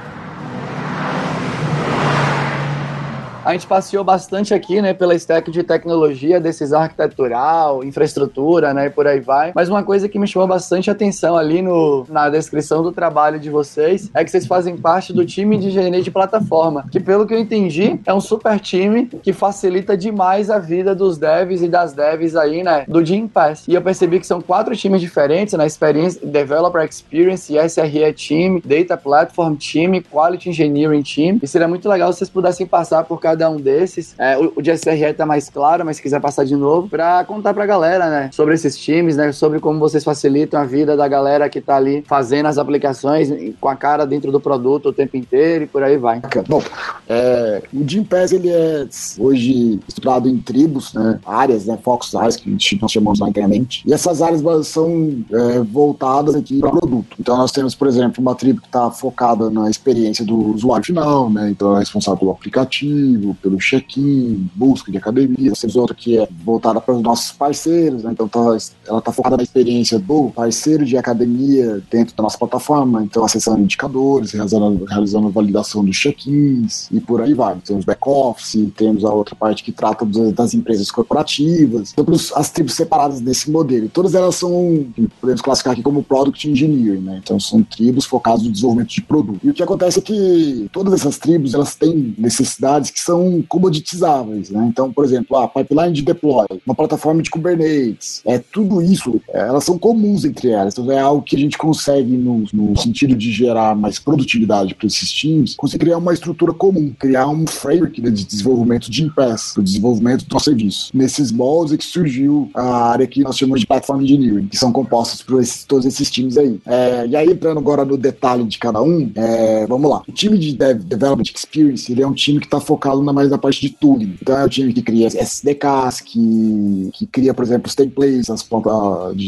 A 3.45 3.53
gente 3.53 3.67
passeou 3.67 4.05
bastante 4.05 4.55
aqui, 4.55 4.81
né, 4.81 4.95
pela 4.95 5.17
stack 5.17 5.51
de 5.51 5.65
tecnologia, 5.65 6.41
desses 6.41 6.73
arquitetural, 6.73 7.83
infraestrutura, 7.83 8.73
né, 8.73 8.87
e 8.87 8.91
por 8.91 9.05
aí 9.05 9.19
vai. 9.19 9.51
Mas 9.53 9.69
uma 9.69 9.83
coisa 9.83 10.09
que 10.09 10.17
me 10.17 10.29
chamou 10.29 10.47
bastante 10.47 10.89
atenção 10.89 11.37
ali 11.37 11.61
no, 11.61 12.07
na 12.09 12.31
descrição 12.31 12.85
do 12.85 12.93
trabalho 12.93 13.41
de 13.41 13.51
vocês 13.51 14.09
é 14.15 14.23
que 14.23 14.31
vocês 14.31 14.47
fazem 14.47 14.77
parte 14.77 15.13
do 15.13 15.27
time 15.27 15.59
de 15.59 15.69
engenharia 15.69 16.01
de 16.01 16.11
plataforma, 16.11 16.87
que 16.91 17.01
pelo 17.01 17.27
que 17.27 17.35
eu 17.35 17.39
entendi, 17.39 17.99
é 18.07 18.15
um 18.15 18.21
super 18.21 18.61
time 18.61 19.07
que 19.07 19.33
facilita 19.33 19.97
demais 19.97 20.49
a 20.49 20.61
vida 20.61 20.95
dos 20.95 21.19
devs 21.19 21.63
e 21.63 21.69
das 21.69 21.93
devs 21.93 22.37
aí, 22.37 22.63
né, 22.63 22.85
do 22.87 23.05
Jim 23.05 23.27
Pass. 23.27 23.67
E 23.67 23.75
eu 23.75 23.83
percebi 23.83 24.21
que 24.21 24.27
são 24.27 24.41
quatro 24.41 24.77
times 24.77 25.01
diferentes, 25.01 25.55
na 25.55 25.61
né, 25.61 25.67
experiência 25.67 26.25
Developer 26.25 26.85
Experience, 26.85 27.53
SRE 27.53 28.13
Team, 28.13 28.63
Data 28.65 28.97
Platform 28.97 29.57
Team, 29.57 30.01
Quality 30.01 30.51
Engineering 30.51 31.03
Team. 31.03 31.41
E 31.43 31.49
seria 31.49 31.67
muito 31.67 31.89
legal 31.89 32.13
se 32.13 32.19
vocês 32.19 32.31
pudessem 32.31 32.67
passar 32.67 33.03
por 33.03 33.21
cada 33.21 33.32
cada 33.33 33.51
um 33.51 33.57
desses. 33.57 34.15
É, 34.19 34.39
o, 34.39 34.53
o 34.57 34.63
de 34.63 34.71
SRE 34.77 35.13
tá 35.15 35.27
mais 35.27 35.49
claro, 35.49 35.85
mas 35.85 35.97
se 35.97 36.03
quiser 36.03 36.21
passar 36.21 36.45
de 36.45 36.55
novo, 36.55 36.89
para 36.89 37.25
contar 37.25 37.55
pra 37.55 37.67
galera, 37.67 38.11
né, 38.11 38.31
sobre 38.33 38.55
esses 38.55 38.77
times, 38.77 39.17
né, 39.17 39.33
sobre 39.33 39.59
como 39.59 39.79
vocês 39.79 40.05
facilitam 40.05 40.61
a 40.61 40.65
vida 40.65 40.97
da 40.97 41.09
galera 41.09 41.49
que 41.49 41.61
tá 41.61 41.77
ali 41.77 42.05
fazendo 42.07 42.47
as 42.47 42.59
aplicações 42.59 43.33
com 43.61 43.69
a 43.69 43.77
cara 43.77 44.07
dentro 44.07 44.31
do 44.31 44.41
produto 44.41 44.91
o 44.91 44.93
tempo 44.93 45.17
inteiro 45.17 45.65
e 45.65 45.67
por 45.67 45.83
aí 45.83 45.97
vai. 45.97 46.21
Bom, 46.49 46.63
é, 47.09 47.63
o 47.73 47.89
Jim 47.89 48.05
Pass, 48.05 48.33
ele 48.33 48.51
é 48.51 48.87
hoje 49.19 49.81
estruturado 49.89 50.29
em 50.29 50.39
tribos, 50.39 50.93
né, 50.93 51.19
áreas, 51.27 51.67
né, 51.67 51.79
focos 51.83 52.15
áreas 52.15 52.37
que 52.37 52.79
nós 52.81 52.93
chamamos 52.93 53.21
lá 53.21 53.29
internamente, 53.29 53.83
e 53.87 53.93
essas 53.93 54.21
áreas 54.21 54.43
são 54.67 55.25
é, 55.33 55.61
voltadas 55.61 56.35
aqui 56.35 56.59
para 56.61 56.71
produto. 56.71 57.17
Então 57.19 57.37
nós 57.37 57.51
temos, 57.51 57.75
por 57.75 57.89
exemplo, 57.89 58.21
uma 58.21 58.35
tribo 58.35 58.61
que 58.61 58.67
está 58.67 58.91
focada 58.91 59.49
na 59.51 59.71
experiência 59.71 60.25
do 60.25 60.37
usuário 60.53 60.85
final, 60.85 61.31
né, 61.31 61.51
então 61.51 61.77
é 61.77 61.81
responsável 61.81 62.19
pelo 62.19 62.31
aplicativo, 62.33 63.22
pelo 63.41 63.59
check-in, 63.59 64.49
busca 64.55 64.91
de 64.91 64.99
academia. 64.99 65.53
Temos 65.59 65.77
outra 65.77 65.95
que 65.95 66.19
é 66.19 66.29
voltada 66.45 66.81
para 66.81 66.95
os 66.95 67.03
nossos 67.03 67.33
parceiros, 67.33 68.03
né? 68.03 68.11
então 68.13 68.29
tá, 68.29 68.41
ela 68.87 68.99
está 68.99 69.13
focada 69.13 69.37
na 69.37 69.43
experiência 69.43 69.99
do 69.99 70.31
parceiro 70.31 70.85
de 70.85 70.97
academia 70.97 71.83
dentro 71.91 72.15
da 72.17 72.23
nossa 72.23 72.39
plataforma, 72.39 73.03
então 73.03 73.25
acessando 73.25 73.61
indicadores, 73.61 74.33
realizando, 74.33 74.85
realizando 74.85 75.31
validação 75.31 75.85
dos 75.85 75.97
check-ins 75.97 76.89
e 76.91 77.01
por 77.01 77.21
aí 77.21 77.35
vai. 77.35 77.57
Temos 77.65 77.85
back-office, 77.85 78.69
temos 78.77 79.05
a 79.05 79.13
outra 79.13 79.35
parte 79.35 79.63
que 79.63 79.73
trata 79.73 80.05
das 80.35 80.55
empresas 80.55 80.91
corporativas, 80.91 81.93
temos 81.93 82.33
as 82.35 82.51
tribos 82.51 82.75
separadas 82.75 83.21
desse 83.21 83.51
modelo. 83.51 83.89
Todas 83.89 84.15
elas 84.15 84.35
são, 84.37 84.87
podemos 85.21 85.41
classificar 85.41 85.73
aqui 85.73 85.83
como 85.83 86.03
Product 86.03 86.49
Engineering, 86.49 87.01
né? 87.01 87.21
então 87.23 87.39
são 87.39 87.63
tribos 87.63 88.05
focadas 88.05 88.43
no 88.43 88.51
desenvolvimento 88.51 88.91
de 88.91 89.03
produto. 89.03 89.41
E 89.43 89.51
o 89.51 89.55
que 89.55 89.63
acontece 89.63 89.99
é 89.99 90.03
que 90.03 90.69
todas 90.73 90.95
essas 90.95 91.19
tribos 91.19 91.55
elas 91.55 91.75
têm 91.75 92.15
necessidades 92.19 92.91
que 92.91 93.01
são 93.01 93.12
são 93.13 93.45
comoditizáveis, 93.47 94.51
né? 94.51 94.67
Então, 94.69 94.91
por 94.91 95.05
exemplo, 95.05 95.37
a 95.37 95.47
pipeline 95.47 95.93
de 95.93 96.03
deploy, 96.03 96.47
uma 96.67 96.75
plataforma 96.75 97.23
de 97.23 97.31
Kubernetes, 97.31 98.23
é 98.25 98.39
tudo 98.39 98.81
isso, 98.81 99.21
é, 99.29 99.41
elas 99.41 99.65
são 99.65 99.79
comuns 99.79 100.25
entre 100.25 100.51
elas. 100.51 100.73
Então, 100.73 100.91
é 100.91 100.99
algo 100.99 101.23
que 101.23 101.37
a 101.37 101.39
gente 101.39 101.59
consegue, 101.59 102.17
no, 102.17 102.45
no 102.53 102.77
sentido 102.79 103.15
de 103.15 103.31
gerar 103.31 103.75
mais 103.77 103.99
produtividade 103.99 104.75
para 104.75 104.87
esses 104.87 105.11
times, 105.11 105.55
conseguir 105.55 105.85
criar 105.85 105.99
uma 105.99 106.15
estrutura 106.15 106.53
comum, 106.53 106.93
criar 106.99 107.29
um 107.29 107.47
framework 107.47 108.01
de 108.01 108.25
desenvolvimento 108.25 108.91
de 108.91 109.03
impasse, 109.03 109.59
o 109.59 109.63
desenvolvimento 109.63 110.25
do 110.25 110.41
serviço. 110.41 110.91
Nesses 110.95 111.31
moldes 111.31 111.75
é 111.75 111.77
que 111.77 111.85
surgiu 111.85 112.51
a 112.55 112.91
área 112.91 113.07
que 113.07 113.23
nós 113.23 113.37
chamamos 113.37 113.61
de 113.61 113.67
Platform 113.67 114.03
Engineering, 114.03 114.47
que 114.47 114.57
são 114.57 114.73
compostos 114.73 115.23
por 115.23 115.41
esses, 115.41 115.65
todos 115.65 115.85
esses 115.85 116.11
times 116.11 116.39
aí. 116.39 116.59
É, 116.65 117.07
e 117.07 117.17
aí, 117.17 117.31
entrando 117.31 117.59
agora 117.59 117.85
no 117.85 117.97
detalhe 117.97 118.45
de 118.45 118.59
cada 118.59 118.81
um, 118.83 119.11
é, 119.15 119.67
vamos 119.67 119.91
lá. 119.91 120.03
O 120.09 120.13
time 120.13 120.39
de 120.39 120.55
Dev, 120.55 120.83
Development 120.83 121.25
Experience, 121.35 121.91
ele 121.91 122.03
é 122.03 122.07
um 122.07 122.15
time 122.15 122.41
que 122.41 122.47
está 122.47 122.61
focado 122.61 123.02
na 123.03 123.13
mais 123.13 123.31
da 123.31 123.39
parte 123.39 123.61
de 123.61 123.71
tooling. 123.71 124.17
Então 124.21 124.37
é 124.37 124.45
o 124.45 124.49
time 124.49 124.73
que 124.73 124.83
cria 124.83 125.07
SDKs, 125.09 126.01
que, 126.01 126.91
que 126.93 127.07
cria, 127.07 127.35
por 127.35 127.45
exemplo, 127.45 127.67
os 127.67 127.75
templates, 127.75 128.31
as, 128.31 128.47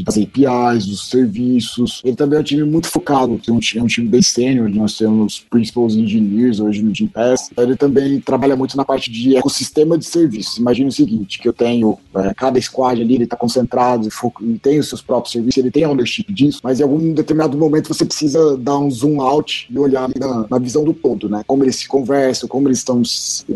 as 0.06 0.18
APIs, 0.18 0.86
os 0.86 1.08
serviços. 1.08 2.00
Ele 2.04 2.16
também 2.16 2.38
é 2.38 2.40
um 2.40 2.44
time 2.44 2.64
muito 2.64 2.88
focado, 2.88 3.40
é 3.46 3.52
um, 3.52 3.58
é 3.76 3.82
um 3.82 3.86
time 3.86 4.08
bem 4.08 4.22
sênior, 4.22 4.68
nós 4.68 4.96
temos 4.96 5.44
principals 5.50 5.94
engineers 5.94 6.60
hoje 6.60 6.82
no 6.82 6.94
Gimpass. 6.94 7.50
Ele 7.56 7.76
também 7.76 8.20
trabalha 8.20 8.56
muito 8.56 8.76
na 8.76 8.84
parte 8.84 9.10
de 9.10 9.36
ecossistema 9.36 9.96
de 9.98 10.04
serviços. 10.04 10.58
Imagina 10.58 10.88
o 10.88 10.92
seguinte, 10.92 11.38
que 11.38 11.48
eu 11.48 11.52
tenho 11.52 11.98
é, 12.14 12.34
cada 12.34 12.60
squad 12.60 13.00
ali, 13.00 13.14
ele 13.14 13.24
está 13.24 13.36
concentrado 13.36 14.08
e 14.40 14.58
tem 14.58 14.78
os 14.78 14.88
seus 14.88 15.02
próprios 15.02 15.32
serviços, 15.32 15.58
ele 15.58 15.70
tem 15.70 15.86
ownership 15.86 16.32
disso, 16.32 16.60
mas 16.62 16.80
em 16.80 16.82
algum 16.82 17.12
determinado 17.12 17.56
momento 17.56 17.88
você 17.88 18.04
precisa 18.04 18.56
dar 18.56 18.78
um 18.78 18.90
zoom 18.90 19.20
out 19.20 19.66
e 19.70 19.78
olhar 19.78 20.08
na, 20.18 20.46
na 20.50 20.58
visão 20.58 20.84
do 20.84 20.92
todo, 20.92 21.28
né? 21.28 21.42
Como 21.46 21.64
eles 21.64 21.76
se 21.76 21.88
conversam, 21.88 22.48
como 22.48 22.68
eles 22.68 22.78
estão 22.78 23.02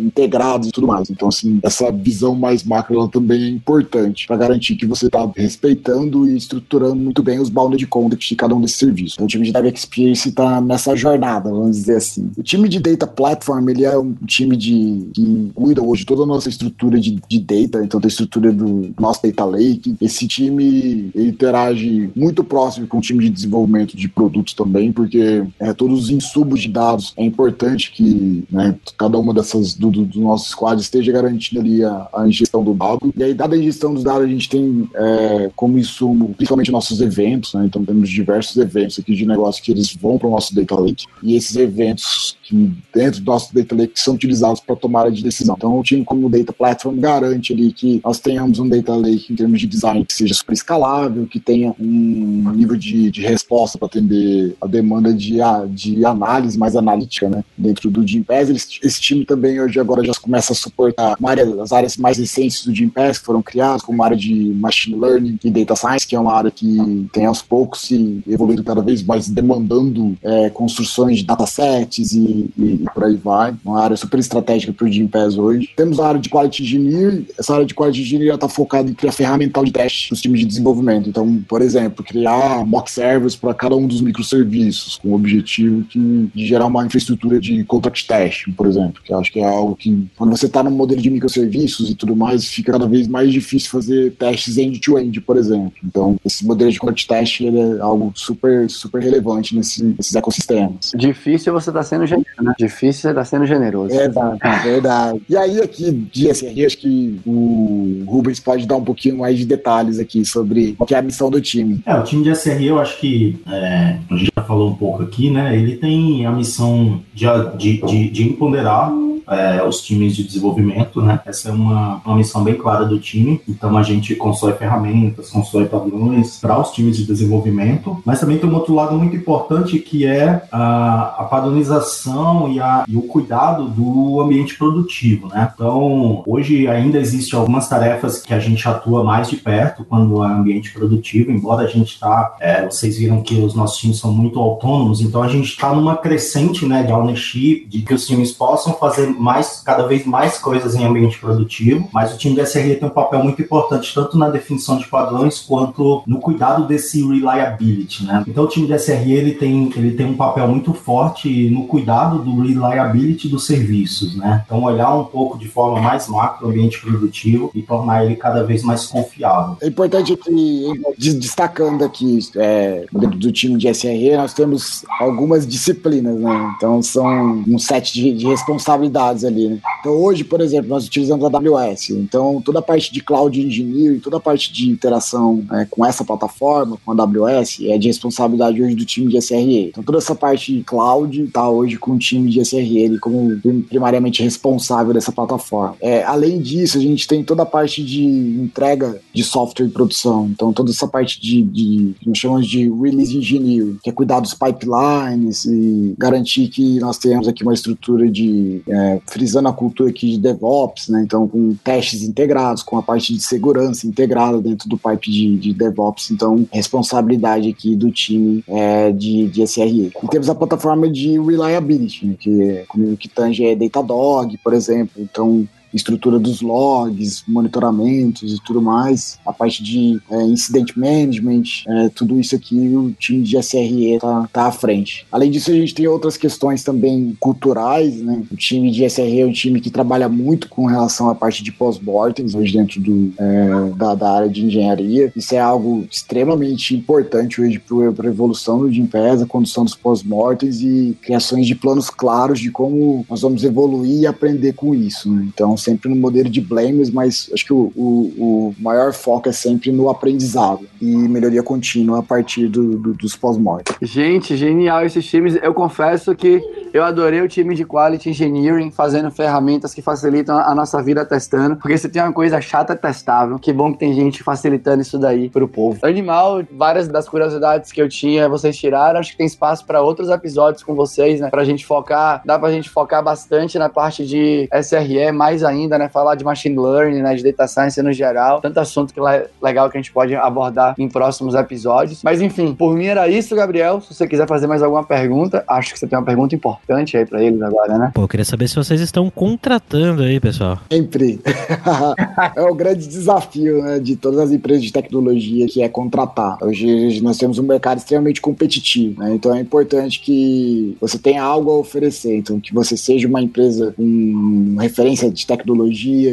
integrados 0.09 0.69
e 0.69 0.73
tudo 0.73 0.87
mais. 0.87 1.11
Então, 1.11 1.29
assim, 1.29 1.61
essa 1.63 1.91
visão 1.93 2.35
mais 2.35 2.65
macro 2.65 2.97
ela 2.97 3.09
também 3.09 3.45
é 3.45 3.49
importante 3.49 4.27
para 4.27 4.37
garantir 4.37 4.77
que 4.77 4.87
você 4.87 5.07
está 5.07 5.31
respeitando 5.37 6.29
e 6.29 6.37
estruturando 6.37 6.97
muito 6.97 7.23
bem 7.23 7.39
os 7.39 7.49
bounded 7.49 7.87
context 7.87 8.29
de 8.29 8.37
cada 8.37 8.55
um 8.55 8.61
desses 8.61 8.79
serviços. 8.79 9.15
Então, 9.15 9.27
o 9.27 9.29
time 9.29 9.47
de 9.47 9.53
Dev 9.53 9.67
Experience 9.67 10.29
está 10.29 10.61
nessa 10.61 10.97
jornada, 10.97 11.51
vamos 11.51 11.77
dizer 11.77 11.97
assim. 11.97 12.31
O 12.37 12.43
time 12.43 12.69
de 12.69 12.81
Data 12.81 13.07
Platform, 13.07 13.69
ele 13.69 13.85
é 13.85 13.97
um 13.99 14.15
time 14.27 14.57
de 14.57 15.09
que 15.15 15.51
cuida 15.55 15.83
hoje 15.83 16.05
toda 16.05 16.23
a 16.23 16.27
nossa 16.27 16.49
estrutura 16.49 16.99
de, 16.99 17.21
de 17.29 17.39
data, 17.39 17.85
então 17.85 18.01
da 18.01 18.09
estrutura 18.09 18.53
do 18.53 18.95
nosso 18.99 19.23
Data 19.23 19.45
Lake. 19.45 19.97
Esse 20.01 20.27
time 20.27 21.11
interage 21.15 22.11
muito 22.15 22.43
próximo 22.43 22.87
com 22.87 22.99
o 22.99 23.01
time 23.01 23.25
de 23.25 23.31
desenvolvimento 23.31 23.97
de 23.97 24.09
produtos 24.09 24.55
também, 24.55 24.93
porque 24.93 25.45
é, 25.59 25.73
todos 25.73 26.05
os 26.05 26.11
insumos 26.11 26.63
de 26.63 26.69
dados 26.69 27.13
é 27.17 27.25
importante 27.25 27.93
que 27.93 28.45
né, 28.51 28.77
cada 28.97 29.19
uma 29.19 29.35
dessas 29.35 29.75
do, 29.75 29.91
do, 29.99 30.05
do, 30.05 30.21
nosso 30.21 30.51
squad 30.51 30.81
esteja 30.81 31.13
garantindo 31.13 31.61
ali 31.61 31.85
a, 31.85 32.09
a, 32.13 32.29
ingestão 32.29 32.63
do 32.63 32.75
dado. 32.75 33.13
E 33.17 33.23
aí, 33.23 33.35
dada 33.35 33.55
a 33.55 33.59
ingestão 33.59 33.93
dos 33.93 34.05
dados, 34.05 34.23
a 34.23 34.29
gente 34.29 34.49
tem 34.49 34.89
é, 34.95 35.51
como 35.57 35.79
insumo, 35.79 36.35
principalmente 36.35 36.71
nossos 36.71 37.01
eventos, 37.01 37.55
né? 37.55 37.65
Então 37.67 37.85
temos 37.85 38.09
diversos 38.09 38.57
eventos 38.57 38.99
aqui 38.99 39.15
de 39.15 39.27
negócio 39.27 39.63
que 39.63 39.73
eles 39.73 39.95
vão 39.95 40.19
para 40.19 40.29
o 40.29 40.31
nosso 40.31 40.55
Data 40.55 40.75
Lake. 40.75 41.07
E 41.23 41.37
esses 41.37 41.57
eventos 41.57 42.37
que 42.43 42.73
dentro 42.95 43.21
do 43.21 43.27
nosso 43.27 43.55
Data 43.55 43.75
Lake 43.75 43.93
são 43.97 44.15
utilizados 44.15 44.61
para 44.61 44.77
tomada 44.77 45.11
de 45.11 45.23
decisão. 45.23 45.55
Então 45.57 45.79
o 45.79 45.83
time 45.83 46.05
como 46.05 46.29
Data 46.29 46.53
Platform 46.53 46.99
garante 46.99 47.53
ali 47.53 47.73
que 47.73 48.01
nós 48.05 48.19
tenhamos 48.19 48.59
um 48.59 48.69
Data 48.69 48.95
Lake 48.95 49.33
em 49.33 49.37
termos 49.37 49.61
de 49.61 49.67
design 49.67 50.05
que 50.05 50.15
seja 50.15 50.35
super 50.35 50.53
escalável, 50.53 51.27
que 51.27 51.41
tenha 51.41 51.75
um 51.79 52.53
nível 52.55 52.77
de, 52.77 53.11
de 53.11 53.23
resposta 53.23 53.79
para 53.79 53.87
atender 53.87 54.57
a 54.61 54.67
demanda 54.67 55.13
de, 55.13 55.39
de 55.71 56.05
análise 56.05 56.59
mais 56.59 56.77
analítica, 56.77 57.29
né? 57.29 57.45
Dentro 57.57 57.91
do 57.91 58.07
Gimpass, 58.07 58.49
esse 58.83 59.01
time 59.01 59.25
também 59.25 59.61
hoje 59.61 59.79
agora 59.89 60.05
já 60.05 60.13
começa 60.21 60.53
a 60.53 60.57
suportar 60.57 61.17
área, 61.25 61.63
as 61.63 61.73
áreas 61.73 61.97
mais 61.97 62.19
recentes 62.19 62.65
do 62.65 62.75
Gimpass 62.75 63.19
que 63.19 63.25
foram 63.25 63.43
criadas, 63.43 63.83
como 63.83 64.03
a 64.03 64.07
área 64.07 64.17
de 64.17 64.53
Machine 64.55 64.99
Learning 64.99 65.39
e 65.43 65.51
Data 65.51 65.75
Science, 65.75 66.07
que 66.07 66.15
é 66.15 66.21
uma 66.21 66.35
área 66.35 66.51
que 66.51 67.09
tem 67.13 67.25
aos 67.25 67.41
poucos 67.41 67.83
se 67.83 68.23
evoluído 68.29 68.63
cada 68.63 68.83
vez 68.83 69.03
mais, 69.03 69.29
demandando 69.29 70.17
é, 70.23 70.51
construções 70.51 71.19
de 71.19 71.25
datasets 71.25 72.13
e, 72.13 72.51
e, 72.57 72.63
e, 72.63 72.85
por 72.93 73.05
aí 73.05 73.17
vai. 73.17 73.55
Uma 73.65 73.83
área 73.83 73.97
super 73.97 74.21
estratégica 74.21 74.73
para 74.73 74.87
o 74.87 74.93
Gimpass 74.93 75.39
hoje. 75.39 75.71
Temos 75.75 75.99
a 75.99 76.09
área 76.09 76.21
de 76.21 76.29
Quality 76.29 76.63
Engineer. 76.63 77.25
Essa 77.39 77.55
área 77.55 77.67
de 77.67 77.75
Quality 77.75 78.03
Engineer 78.03 78.35
está 78.35 78.49
focada 78.49 78.91
em 78.91 78.95
criar 78.95 79.13
ferramental 79.13 79.65
de 79.65 79.73
teste 79.73 80.09
para 80.09 80.15
os 80.15 80.21
times 80.21 80.41
de 80.41 80.47
desenvolvimento. 80.47 81.09
Então, 81.09 81.43
por 81.49 81.63
exemplo, 81.63 82.05
criar 82.05 82.65
mock 82.67 82.91
servers 82.91 83.37
para 83.37 83.55
cada 83.55 83.77
um 83.77 83.87
dos 83.87 84.01
microserviços, 84.01 84.97
com 84.97 85.09
o 85.09 85.15
objetivo 85.15 85.83
de, 85.83 86.27
de 86.27 86.47
gerar 86.47 86.67
uma 86.67 86.85
infraestrutura 86.85 87.41
de 87.41 87.65
contract 87.65 88.07
test, 88.07 88.49
por 88.57 88.67
exemplo, 88.67 89.03
que 89.03 89.13
acho 89.13 89.33
que 89.33 89.41
é 89.41 89.45
algo 89.45 89.78
que 89.79 90.09
quando 90.17 90.37
você 90.37 90.47
está 90.47 90.63
no 90.63 90.71
modelo 90.71 91.01
de 91.01 91.11
microserviços 91.11 91.91
e 91.91 91.95
tudo 91.95 92.17
mais, 92.17 92.47
fica 92.47 92.73
cada 92.73 92.87
vez 92.87 93.07
mais 93.07 93.33
difícil 93.33 93.71
fazer 93.71 94.13
testes 94.13 94.59
end-to-end, 94.59 95.21
por 95.21 95.37
exemplo. 95.37 95.73
Então, 95.85 96.17
esse 96.25 96.45
modelo 96.47 96.71
de 96.71 96.79
quality 96.79 97.07
test 97.07 97.41
é 97.41 97.81
algo 97.81 98.13
super, 98.15 98.69
super 98.69 99.01
relevante 99.01 99.55
nesse, 99.55 99.83
nesses 99.85 100.15
ecossistemas. 100.15 100.93
Difícil 100.97 101.53
você 101.53 101.71
tá 101.71 101.83
sendo 101.83 102.07
generoso, 102.07 102.43
né? 102.43 102.55
Difícil 102.59 103.03
você 103.03 103.15
tá 103.15 103.25
sendo 103.25 103.47
generoso. 103.47 103.95
É 103.95 103.99
verdade, 103.99 104.39
é 104.43 104.59
verdade. 104.59 105.23
E 105.29 105.37
aí, 105.37 105.61
aqui, 105.61 105.91
de 106.13 106.29
SRE, 106.35 106.67
acho 106.67 106.79
que 106.79 107.21
o 107.27 108.05
Rubens 108.07 108.41
pode 108.41 108.67
dar 108.67 108.77
um 108.77 108.85
pouquinho 108.85 109.19
mais 109.19 109.39
de 109.39 109.47
detalhes 109.47 109.99
aqui 109.99 110.25
sobre 110.25 110.75
o 110.79 110.87
que 110.87 110.95
é 110.95 110.99
a 110.99 111.03
missão 111.03 111.31
do 111.31 111.41
time. 111.41 111.81
É, 111.87 111.95
o 111.95 112.05
time 112.05 112.25
de 112.25 112.35
SRE, 112.35 112.67
eu 112.67 112.79
acho 112.79 112.99
que 112.99 113.41
é, 113.47 113.99
a 114.11 114.17
gente 114.17 114.33
já 114.37 114.45
falou 114.45 114.71
um 114.71 114.75
pouco 114.75 115.03
aqui, 115.03 115.31
né? 115.31 115.57
Ele 115.57 115.77
tem 115.77 116.27
a 116.27 116.33
missão 116.33 117.01
de, 117.15 117.27
de, 117.57 117.87
de, 117.87 118.11
de 118.11 118.23
empoderar 118.25 118.93
é, 119.29 119.63
os 119.63 119.81
times 119.81 120.17
de 120.17 120.25
desenvolvimento, 120.25 121.01
né? 121.03 121.21
Essa 121.25 121.51
é 121.51 121.53
uma, 121.53 122.01
uma 122.05 122.17
missão 122.17 122.43
bem 122.43 122.55
clara 122.55 122.85
do 122.85 122.99
time. 122.99 123.41
Então 123.49 123.77
a 123.77 123.83
gente 123.83 124.15
constrói 124.15 124.55
ferramentas, 124.55 125.31
constrói 125.31 125.67
padrões 125.67 126.39
para 126.41 126.59
os 126.59 126.71
times 126.71 126.97
de 126.97 127.05
desenvolvimento, 127.05 128.01
mas 128.05 128.21
também 128.21 128.39
tem 128.39 128.49
um 128.49 128.55
outro 128.55 128.75
lado 128.75 128.97
muito 128.97 129.17
importante 129.17 129.79
que 129.79 130.07
é 130.07 130.43
a, 130.51 131.17
a 131.19 131.25
padronização 131.25 132.51
e, 132.51 132.61
a, 132.61 132.85
e 132.89 132.97
o 132.97 133.03
cuidado 133.03 133.69
do 133.69 134.21
ambiente 134.21 134.57
produtivo, 134.57 135.29
né? 135.29 135.51
Então 135.55 136.23
hoje 136.27 136.67
ainda 136.67 136.99
existem 136.99 137.39
algumas 137.39 137.69
tarefas 137.69 138.23
que 138.23 138.33
a 138.33 138.39
gente 138.39 138.67
atua 138.69 139.05
mais 139.05 139.29
de 139.29 139.37
perto 139.37 139.85
quando 139.85 140.25
é 140.25 140.29
ambiente 140.29 140.73
produtivo, 140.73 141.31
embora 141.31 141.65
a 141.65 141.67
gente 141.67 141.95
está, 141.95 142.37
é, 142.41 142.65
vocês 142.65 142.99
viram 142.99 143.23
que 143.23 143.35
os 143.35 143.55
nossos 143.55 143.79
times 143.79 143.99
são 143.99 144.13
muito 144.13 144.39
autônomos, 144.39 145.01
então 145.01 145.23
a 145.23 145.29
gente 145.29 145.49
está 145.49 145.75
numa 145.75 145.97
crescente, 145.97 146.67
né, 146.67 146.83
de 146.83 146.93
ownership, 146.93 147.67
de 147.69 147.83
que 147.83 147.95
os 147.95 148.07
times 148.07 148.33
possam 148.33 148.73
fazer 148.75 149.09
mais, 149.19 149.63
cada 149.65 149.87
vez 149.87 150.05
mais 150.07 150.39
coisas 150.39 150.75
em 150.75 150.85
ambiente 150.85 151.19
produtivo, 151.19 151.89
mas 151.93 152.15
o 152.15 152.19
time 152.19 152.37
da 152.37 152.45
SRE 152.45 152.77
tem 152.77 152.89
um 152.89 152.93
papel 152.93 153.23
muito 153.23 153.43
importante 153.43 153.93
tanto 153.95 154.17
na 154.17 154.29
definição 154.29 154.79
de 154.79 154.87
padrões 154.87 155.41
quanto 155.41 156.03
no 156.07 156.21
cuidado 156.21 156.67
desse 156.67 157.07
reliability, 157.07 158.05
né? 158.05 158.25
Então 158.27 158.45
o 158.45 158.49
time 158.49 158.67
da 158.67 158.79
SRE 158.79 159.13
ele 159.13 159.33
tem, 159.33 159.71
ele 159.77 159.93
tem 159.93 160.07
um 160.07 160.17
papel 160.17 160.49
muito 160.49 160.73
forte 160.73 161.49
no 161.51 161.67
cuidado 161.67 162.19
do 162.19 162.41
reliability 162.41 163.29
dos 163.29 163.47
serviços, 163.47 164.17
né? 164.17 164.43
Então 164.47 164.63
olhar 164.63 164.95
um 164.95 165.05
pouco 165.05 165.39
de 165.39 165.49
forma 165.49 165.81
mais 165.81 166.09
macro 166.09 166.47
o 166.47 166.51
ambiente 166.51 166.81
produtivo 166.81 167.51
e 167.55 167.63
tornar 167.63 168.05
ele 168.05 168.17
cada 168.17 168.45
vez 168.45 168.63
mais 168.63 168.87
confiável. 168.87 169.57
É 169.61 169.67
importante 169.67 170.17
que, 170.17 170.73
destacando 171.15 171.85
aqui, 171.85 172.19
é, 172.37 172.87
do 172.93 173.33
time 173.33 173.57
de 173.57 173.73
SRE, 173.73 174.17
nós 174.17 174.33
temos 174.33 174.85
algumas 175.01 175.47
disciplinas, 175.47 176.19
né? 176.19 176.55
Então 176.57 176.83
são 176.83 177.45
um 177.47 177.59
set 177.59 177.93
de, 177.93 178.13
de 178.13 178.27
responsabilidades 178.27 179.08
ali, 179.25 179.49
né? 179.49 179.59
Então 179.81 179.93
hoje, 179.93 180.25
por 180.25 180.41
exemplo, 180.41 180.69
nós 180.69 180.87
utilizamos 180.87 181.25
a 181.25 181.29
AWS. 181.29 181.91
Então 181.91 182.41
toda 182.41 182.59
a 182.59 182.63
parte 182.63 182.93
de 182.93 183.03
cloud 183.03 183.41
engineering, 183.41 183.99
toda 184.01 184.17
a 184.17 184.21
parte 184.21 184.53
de 184.53 184.71
interação 184.71 185.45
né, 185.49 185.67
com 185.71 185.85
essa 185.85 186.05
plataforma, 186.05 186.79
com 186.85 186.93
a 186.93 186.95
AWS, 186.95 187.61
é 187.65 187.79
de 187.79 187.89
responsabilidade 187.89 188.63
hoje 188.63 188.75
do 188.75 188.85
time 188.85 189.11
de 189.11 189.21
SRE. 189.21 189.69
Então 189.69 189.83
toda 189.83 189.99
essa 189.99 190.15
parte 190.15 190.55
de 190.55 190.65
cloud 190.65 191.23
está 191.23 191.49
hoje 191.49 191.77
com 191.77 191.93
o 191.93 191.99
time 191.99 192.31
de 192.31 192.41
SRE 192.45 192.79
ele 192.79 192.99
como 192.99 193.39
primariamente 193.69 194.23
responsável 194.23 194.93
dessa 194.93 195.13
plataforma. 195.13 195.77
É, 195.81 196.03
além 196.05 196.41
disso, 196.41 196.79
a 196.79 196.81
gente 196.81 197.07
tem 197.07 197.23
toda 197.23 197.43
a 197.43 197.47
parte 197.47 197.83
de 197.85 198.05
entrega 198.05 199.01
de 199.13 199.23
software 199.23 199.67
e 199.67 199.71
produção. 199.71 200.29
Então 200.33 200.53
toda 200.53 200.71
essa 200.71 200.87
parte 200.87 201.21
de, 201.21 201.43
de 201.43 201.95
nós 202.05 202.19
chamamos 202.19 202.47
de 202.47 202.69
release 202.71 203.17
engineering, 203.17 203.79
que 203.83 203.91
é 203.91 203.93
cuidar 203.93 204.21
dos 204.21 204.35
pipelines 204.35 205.45
e 205.45 205.95
garantir 205.99 206.49
que 206.49 206.79
nós 206.81 206.99
tenhamos 206.99 207.29
aqui 207.29 207.43
uma 207.43 207.55
estrutura 207.55 208.11
de 208.11 208.63
é, 208.69 208.98
frisando 209.07 209.49
a 209.49 209.53
cultura 209.53 209.91
aqui 209.91 210.11
de 210.11 210.19
DevOps, 210.19 210.89
né? 210.89 211.03
Então, 211.03 211.27
com 211.29 211.55
testes 211.63 212.03
integrados, 212.03 212.63
com 212.63 212.79
a 212.79 212.83
parte 212.83 213.15
de 213.15 213.21
segurança 213.21 213.87
integrada 213.87 214.41
dentro 214.41 214.69
do 214.69 214.77
pipe 214.77 215.11
de, 215.11 215.37
de 215.37 215.55
DevOps. 215.55 216.11
Então, 216.11 216.47
responsabilidade 216.53 217.49
aqui 217.49 217.75
do 217.75 217.91
time 217.91 218.45
é, 218.49 218.91
de, 218.93 219.29
de 219.29 219.47
SRE. 219.47 219.93
E 220.03 220.09
temos 220.09 220.29
a 220.29 220.35
plataforma 220.35 220.89
de 220.89 221.19
reliability, 221.21 222.07
né? 222.07 222.15
que, 222.19 222.43
é, 222.43 222.67
que 222.99 223.09
tange 223.09 223.45
é 223.45 223.55
Datadog, 223.55 224.37
por 224.39 224.55
exemplo. 224.55 225.03
Então, 225.03 225.47
estrutura 225.73 226.19
dos 226.19 226.41
logs, 226.41 227.23
monitoramentos 227.27 228.33
e 228.33 228.43
tudo 228.45 228.63
mais, 228.63 229.19
a 229.25 229.33
parte 229.33 229.63
de 229.63 230.01
é, 230.11 230.23
incident 230.23 230.77
management, 230.77 231.43
é, 231.67 231.89
tudo 231.91 232.19
isso 232.19 232.35
aqui 232.35 232.57
o 232.77 232.93
time 232.93 233.23
de 233.23 233.37
SRE 233.39 233.99
tá, 234.01 234.29
tá 234.33 234.47
à 234.47 234.53
frente. 234.53 235.07
Além 235.11 235.31
disso, 235.31 235.51
a 235.51 235.55
gente 235.55 235.75
tem 235.75 235.87
outras 235.87 236.17
questões 236.17 236.63
também 236.63 237.17
culturais, 237.21 238.01
né? 238.01 238.23
O 238.31 238.37
time 238.37 238.71
de 238.71 238.85
SRE 238.89 239.21
é 239.21 239.27
um 239.27 239.33
time 239.33 239.61
que 239.61 239.71
trabalha 239.71 240.09
muito 240.09 240.49
com 240.49 240.67
relação 240.67 241.09
à 241.09 241.15
parte 241.15 241.43
de 241.43 241.53
pós-mortems, 241.53 242.35
hoje 242.35 242.57
dentro 242.57 242.81
do, 242.81 243.13
é, 243.19 243.71
da, 243.77 243.95
da, 243.95 244.11
área 244.11 244.29
de 244.29 244.45
engenharia. 244.45 245.13
Isso 245.15 245.35
é 245.35 245.39
algo 245.39 245.87
extremamente 245.91 246.75
importante 246.75 247.41
hoje 247.41 247.61
para 247.95 248.07
a 248.07 248.11
evolução 248.11 248.59
do 248.61 248.73
Gimpass, 248.73 249.23
a 249.23 249.27
condução 249.27 249.65
dos 249.65 249.75
pós-mortems 249.75 250.61
e 250.61 250.97
criações 251.03 251.47
de 251.47 251.55
planos 251.55 251.91
claros 251.91 252.41
de 252.41 252.51
como 252.51 253.05
nós 253.09 253.21
vamos 253.21 253.45
evoluir 253.45 254.01
e 254.01 254.07
aprender 254.07 254.55
com 254.55 254.75
isso. 254.75 255.11
Né? 255.11 255.27
Então, 255.27 255.57
sempre 255.59 255.89
no 255.89 255.97
modelo 255.97 256.29
de 256.29 256.41
blames, 256.41 256.91
mas 256.91 257.29
acho 257.33 257.45
que 257.45 257.53
o, 257.53 257.73
o, 257.77 258.13
o 258.19 258.55
maior 258.59 258.93
foco 258.93 259.29
é 259.29 259.33
sempre 259.33 259.71
no 259.73 259.89
aprendizado 259.89 260.67
e 260.81 260.87
melhoria 260.87 261.43
contínua 261.43 261.99
a 261.99 262.03
partir 262.03 262.49
do, 262.49 262.77
do, 262.77 262.95
dos 262.95 263.17
pós-mortem. 263.17 263.77
Gente, 263.83 264.37
genial 264.37 264.85
esses 264.85 265.05
times. 265.05 265.39
Eu 265.43 265.53
confesso 265.53 266.15
que 266.15 266.43
eu 266.73 266.83
adorei 266.83 267.21
o 267.21 267.29
time 267.29 267.55
de 267.55 267.65
Quality 267.65 268.11
Engineering 268.11 268.71
fazendo 268.71 269.11
ferramentas 269.11 269.75
que 269.75 269.83
facilitam 269.83 270.39
a 270.39 270.55
nossa 270.55 270.83
vida 270.83 271.05
testando, 271.05 271.57
porque 271.57 271.77
se 271.77 271.89
tem 271.89 272.03
uma 272.03 272.13
coisa 272.13 272.41
chata, 272.41 272.77
testável. 272.77 273.39
Que 273.39 273.53
bom 273.53 273.73
que 273.73 273.79
tem 273.79 273.93
gente 273.93 274.23
facilitando 274.23 274.83
isso 274.83 274.99
daí 274.99 275.29
pro 275.29 275.49
povo. 275.49 275.79
Animal, 275.83 276.43
várias 276.51 276.89
das 276.89 277.09
curiosidades 277.09 277.73
que 277.73 277.81
eu 277.81 277.89
tinha, 277.89 278.29
vocês 278.29 278.57
tiraram. 278.57 279.01
Acho 279.01 279.13
que 279.13 279.19
tem 279.19 279.27
espaço 279.27 279.67
para 279.67 279.83
outros 279.83 280.09
episódios 280.09 280.63
com 280.63 280.75
vocês, 280.75 281.21
né? 281.21 281.31
Pra 281.31 281.45
gente 281.45 281.67
focar, 281.67 282.23
dá 282.25 282.39
pra 282.39 282.51
gente 282.51 282.69
focar 282.69 283.03
bastante 283.03 283.59
na 283.59 283.69
parte 283.69 284.07
de 284.07 284.49
SRE, 284.63 285.13
mais 285.13 285.43
ainda, 285.49 285.79
né? 285.79 285.89
Falar 285.89 286.15
de 286.15 286.25
machine 286.25 286.59
learning, 286.59 287.03
né? 287.03 287.15
De 287.15 287.23
data 287.23 287.47
science 287.47 287.81
no 287.83 287.93
geral. 287.93 288.41
Tanto 288.41 288.59
assunto 288.59 288.93
que 288.93 289.01
é 289.01 289.27
legal 289.43 289.71
que 289.71 289.77
a 289.77 289.81
gente 289.81 289.93
pode 289.93 290.15
abordar 290.15 290.75
em 290.79 290.89
próximos 290.89 291.35
episódios. 291.35 292.03
Mas 292.03 292.21
enfim, 292.21 292.55
por 292.55 292.75
mim 292.75 292.87
era 292.87 293.09
isso, 293.09 293.35
Gabriel. 293.35 293.81
Se 293.81 293.95
você 293.95 294.07
quiser 294.07 294.27
fazer 294.27 294.47
mais 294.47 294.63
alguma 294.63 294.85
pergunta, 294.85 295.45
acho 295.49 295.73
que 295.73 295.79
você 295.79 295.87
tem 295.87 295.99
uma 295.99 296.05
pergunta 296.05 296.35
importante 296.35 296.97
aí 296.97 297.07
para 297.07 297.23
eles 297.23 297.41
agora, 297.43 297.79
né? 297.79 297.91
Pô, 297.95 298.03
eu 298.03 298.09
queria 298.09 298.25
saber 298.25 298.49
se 298.49 298.57
vocês 298.57 298.81
estão 298.81 299.11
contratando 299.11 300.03
aí, 300.03 300.21
pessoal. 300.21 300.59
Sempre. 300.71 301.21
é 302.37 302.43
o 302.43 302.55
grande 302.55 302.87
desafio, 302.87 303.63
né, 303.63 303.79
de 303.79 303.97
todas 303.97 304.21
as 304.21 304.31
empresas 304.31 304.63
de 304.63 304.73
tecnologia 304.73 305.47
que 305.47 305.63
é 305.63 305.69
contratar. 305.69 306.39
Hoje 306.43 307.01
nós 307.03 307.19
temos 307.19 307.39
um 307.39 307.43
mercado 307.43 307.79
extremamente 307.79 308.21
competitivo, 308.21 309.01
né? 309.03 309.15
Então 309.15 309.35
é 309.35 309.41
importante 309.41 310.01
que 310.01 310.77
você 310.81 310.99
tenha 310.99 311.23
algo 311.23 311.51
a 311.51 311.59
oferecer. 311.59 312.17
Então 312.17 312.41
que 312.41 312.53
você 312.55 312.77
seja 312.77 313.09
uma 313.09 313.21
empresa 313.21 313.73
com 313.77 314.57
referência 314.59 315.11
de 315.11 315.27
tecnologia, 315.27 315.38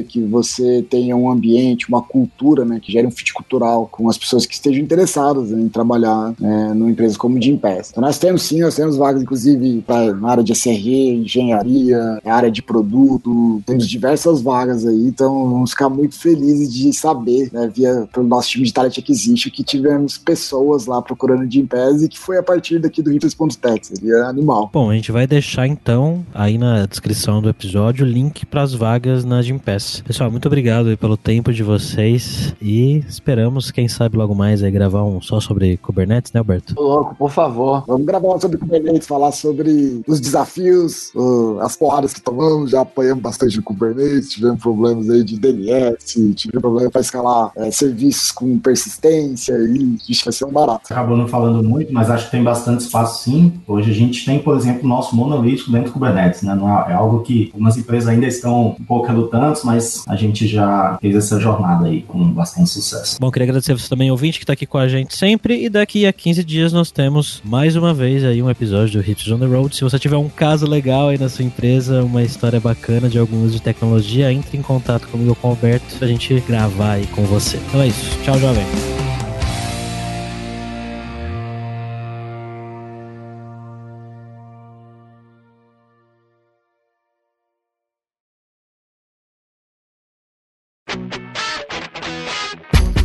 que 0.03 0.21
você 0.21 0.85
tenha 0.89 1.15
um 1.15 1.29
ambiente, 1.29 1.87
uma 1.89 2.01
cultura, 2.01 2.65
né, 2.65 2.79
que 2.81 2.91
gere 2.91 3.07
um 3.07 3.11
fit 3.11 3.33
cultural 3.33 3.87
com 3.91 4.09
as 4.09 4.17
pessoas 4.17 4.45
que 4.45 4.53
estejam 4.53 4.83
interessadas 4.83 5.51
em 5.51 5.67
trabalhar 5.69 6.33
né, 6.39 6.73
numa 6.73 6.91
empresa 6.91 7.17
como 7.17 7.37
o 7.37 7.41
Gimpass. 7.41 7.89
Então 7.91 8.01
nós 8.01 8.17
temos 8.17 8.43
sim, 8.43 8.61
nós 8.61 8.75
temos 8.75 8.97
vagas 8.97 9.21
inclusive 9.21 9.81
pra, 9.85 10.13
na 10.13 10.29
área 10.29 10.43
de 10.43 10.53
SRE, 10.53 11.15
engenharia, 11.15 12.19
área 12.25 12.51
de 12.51 12.61
produto, 12.61 13.61
temos 13.65 13.87
diversas 13.87 14.41
vagas 14.41 14.85
aí, 14.85 15.07
então 15.07 15.49
vamos 15.49 15.71
ficar 15.71 15.89
muito 15.89 16.17
felizes 16.19 16.73
de 16.73 16.93
saber, 16.93 17.49
né, 17.51 17.69
via 17.73 18.07
pelo 18.13 18.27
nosso 18.27 18.49
time 18.49 18.65
de 18.65 18.73
Talent 18.73 18.97
Acquisition, 18.97 19.51
que 19.51 19.63
tivemos 19.63 20.17
pessoas 20.17 20.85
lá 20.85 21.01
procurando 21.01 21.49
Gimpass 21.49 22.01
e 22.01 22.09
que 22.09 22.17
foi 22.17 22.37
a 22.37 22.43
partir 22.43 22.79
daqui 22.79 23.01
do 23.01 23.11
Rifles.tech, 23.11 23.87
seria 23.87 24.25
animal. 24.25 24.69
Bom, 24.73 24.89
a 24.89 24.95
gente 24.95 25.11
vai 25.11 25.27
deixar 25.27 25.67
então 25.67 26.25
aí 26.33 26.57
na 26.57 26.85
descrição 26.85 27.41
do 27.41 27.49
episódio 27.49 28.05
o 28.05 28.09
link 28.09 28.45
para 28.45 28.61
as 28.61 28.73
vagas 28.73 29.14
na 29.23 29.41
Gimpass. 29.41 30.01
Pessoal, 30.05 30.29
muito 30.29 30.47
obrigado 30.47 30.97
pelo 30.97 31.15
tempo 31.15 31.53
de 31.53 31.63
vocês 31.63 32.53
e 32.61 33.03
esperamos, 33.07 33.71
quem 33.71 33.87
sabe 33.87 34.17
logo 34.17 34.35
mais 34.35 34.63
aí 34.63 34.71
gravar 34.71 35.03
um 35.03 35.21
só 35.21 35.39
sobre 35.39 35.77
Kubernetes, 35.77 36.33
né, 36.33 36.39
Alberto? 36.39 36.73
Louco, 36.77 37.15
por 37.15 37.31
favor. 37.31 37.83
Vamos 37.87 38.05
gravar 38.05 38.39
sobre 38.39 38.57
Kubernetes, 38.57 39.07
falar 39.07 39.31
sobre 39.31 40.01
os 40.07 40.19
desafios, 40.19 41.11
uh, 41.15 41.59
as 41.61 41.75
porradas 41.75 42.13
que 42.13 42.21
tomamos, 42.21 42.71
já 42.71 42.81
apanhamos 42.81 43.21
bastante 43.21 43.57
no 43.57 43.63
Kubernetes, 43.63 44.29
tivemos 44.29 44.59
problemas 44.61 45.09
aí 45.09 45.23
de 45.23 45.39
DNS, 45.39 46.33
tivemos 46.35 46.61
problema 46.61 46.91
para 46.91 47.01
escalar 47.01 47.51
é, 47.55 47.71
serviços 47.71 48.31
com 48.31 48.57
persistência 48.59 49.53
e 49.53 49.97
isso 50.09 50.25
vai 50.25 50.33
ser 50.33 50.45
um 50.45 50.51
barato. 50.51 50.91
Acabou 50.91 51.15
não 51.15 51.27
falando 51.27 51.63
muito, 51.63 51.93
mas 51.93 52.09
acho 52.09 52.25
que 52.25 52.31
tem 52.31 52.43
bastante 52.43 52.81
espaço 52.81 53.23
sim. 53.23 53.53
Hoje 53.67 53.91
a 53.91 53.93
gente 53.93 54.25
tem, 54.25 54.39
por 54.39 54.57
exemplo, 54.57 54.85
o 54.85 54.87
nosso 54.87 55.15
monolítico 55.15 55.71
dentro 55.71 55.89
do 55.89 55.93
Kubernetes, 55.93 56.41
né? 56.41 56.55
Não 56.55 56.69
é, 56.69 56.91
é 56.91 56.93
algo 56.93 57.21
que 57.21 57.49
algumas 57.53 57.77
empresas 57.77 58.09
ainda 58.09 58.25
estão 58.25 58.75
um 58.79 58.85
pouco 58.85 59.04
boca 59.05 59.13
do 59.13 59.27
Tantos, 59.27 59.63
mas 59.63 60.03
a 60.07 60.15
gente 60.15 60.47
já 60.47 60.97
fez 60.99 61.15
essa 61.15 61.39
jornada 61.39 61.85
aí 61.85 62.01
com 62.01 62.23
bastante 62.31 62.69
sucesso. 62.69 63.17
Bom, 63.19 63.29
queria 63.29 63.45
agradecer 63.45 63.73
você 63.73 63.87
também, 63.87 64.09
ouvinte, 64.11 64.39
que 64.39 64.43
está 64.43 64.53
aqui 64.53 64.65
com 64.65 64.77
a 64.77 64.87
gente 64.87 65.15
sempre. 65.15 65.65
E 65.65 65.69
daqui 65.69 66.05
a 66.05 66.13
15 66.13 66.43
dias 66.43 66.73
nós 66.73 66.91
temos 66.91 67.41
mais 67.43 67.75
uma 67.75 67.93
vez 67.93 68.23
aí 68.23 68.41
um 68.41 68.49
episódio 68.49 69.01
do 69.01 69.09
Hits 69.09 69.31
on 69.31 69.39
the 69.39 69.45
Road. 69.45 69.75
Se 69.75 69.83
você 69.83 69.99
tiver 69.99 70.17
um 70.17 70.29
caso 70.29 70.65
legal 70.65 71.09
aí 71.09 71.17
na 71.17 71.29
sua 71.29 71.45
empresa, 71.45 72.03
uma 72.03 72.23
história 72.23 72.59
bacana 72.59 73.07
de 73.09 73.19
algum 73.19 73.43
uso 73.43 73.53
de 73.53 73.61
tecnologia, 73.61 74.31
entre 74.31 74.57
em 74.57 74.61
contato 74.61 75.07
comigo 75.07 75.35
com 75.35 75.47
o 75.47 75.51
Alberto 75.51 75.95
pra 75.97 76.07
gente 76.07 76.33
gravar 76.47 76.93
aí 76.93 77.07
com 77.07 77.23
você. 77.23 77.57
Então 77.67 77.81
é 77.81 77.87
isso. 77.87 78.17
Tchau, 78.23 78.39
jovem. 78.39 79.04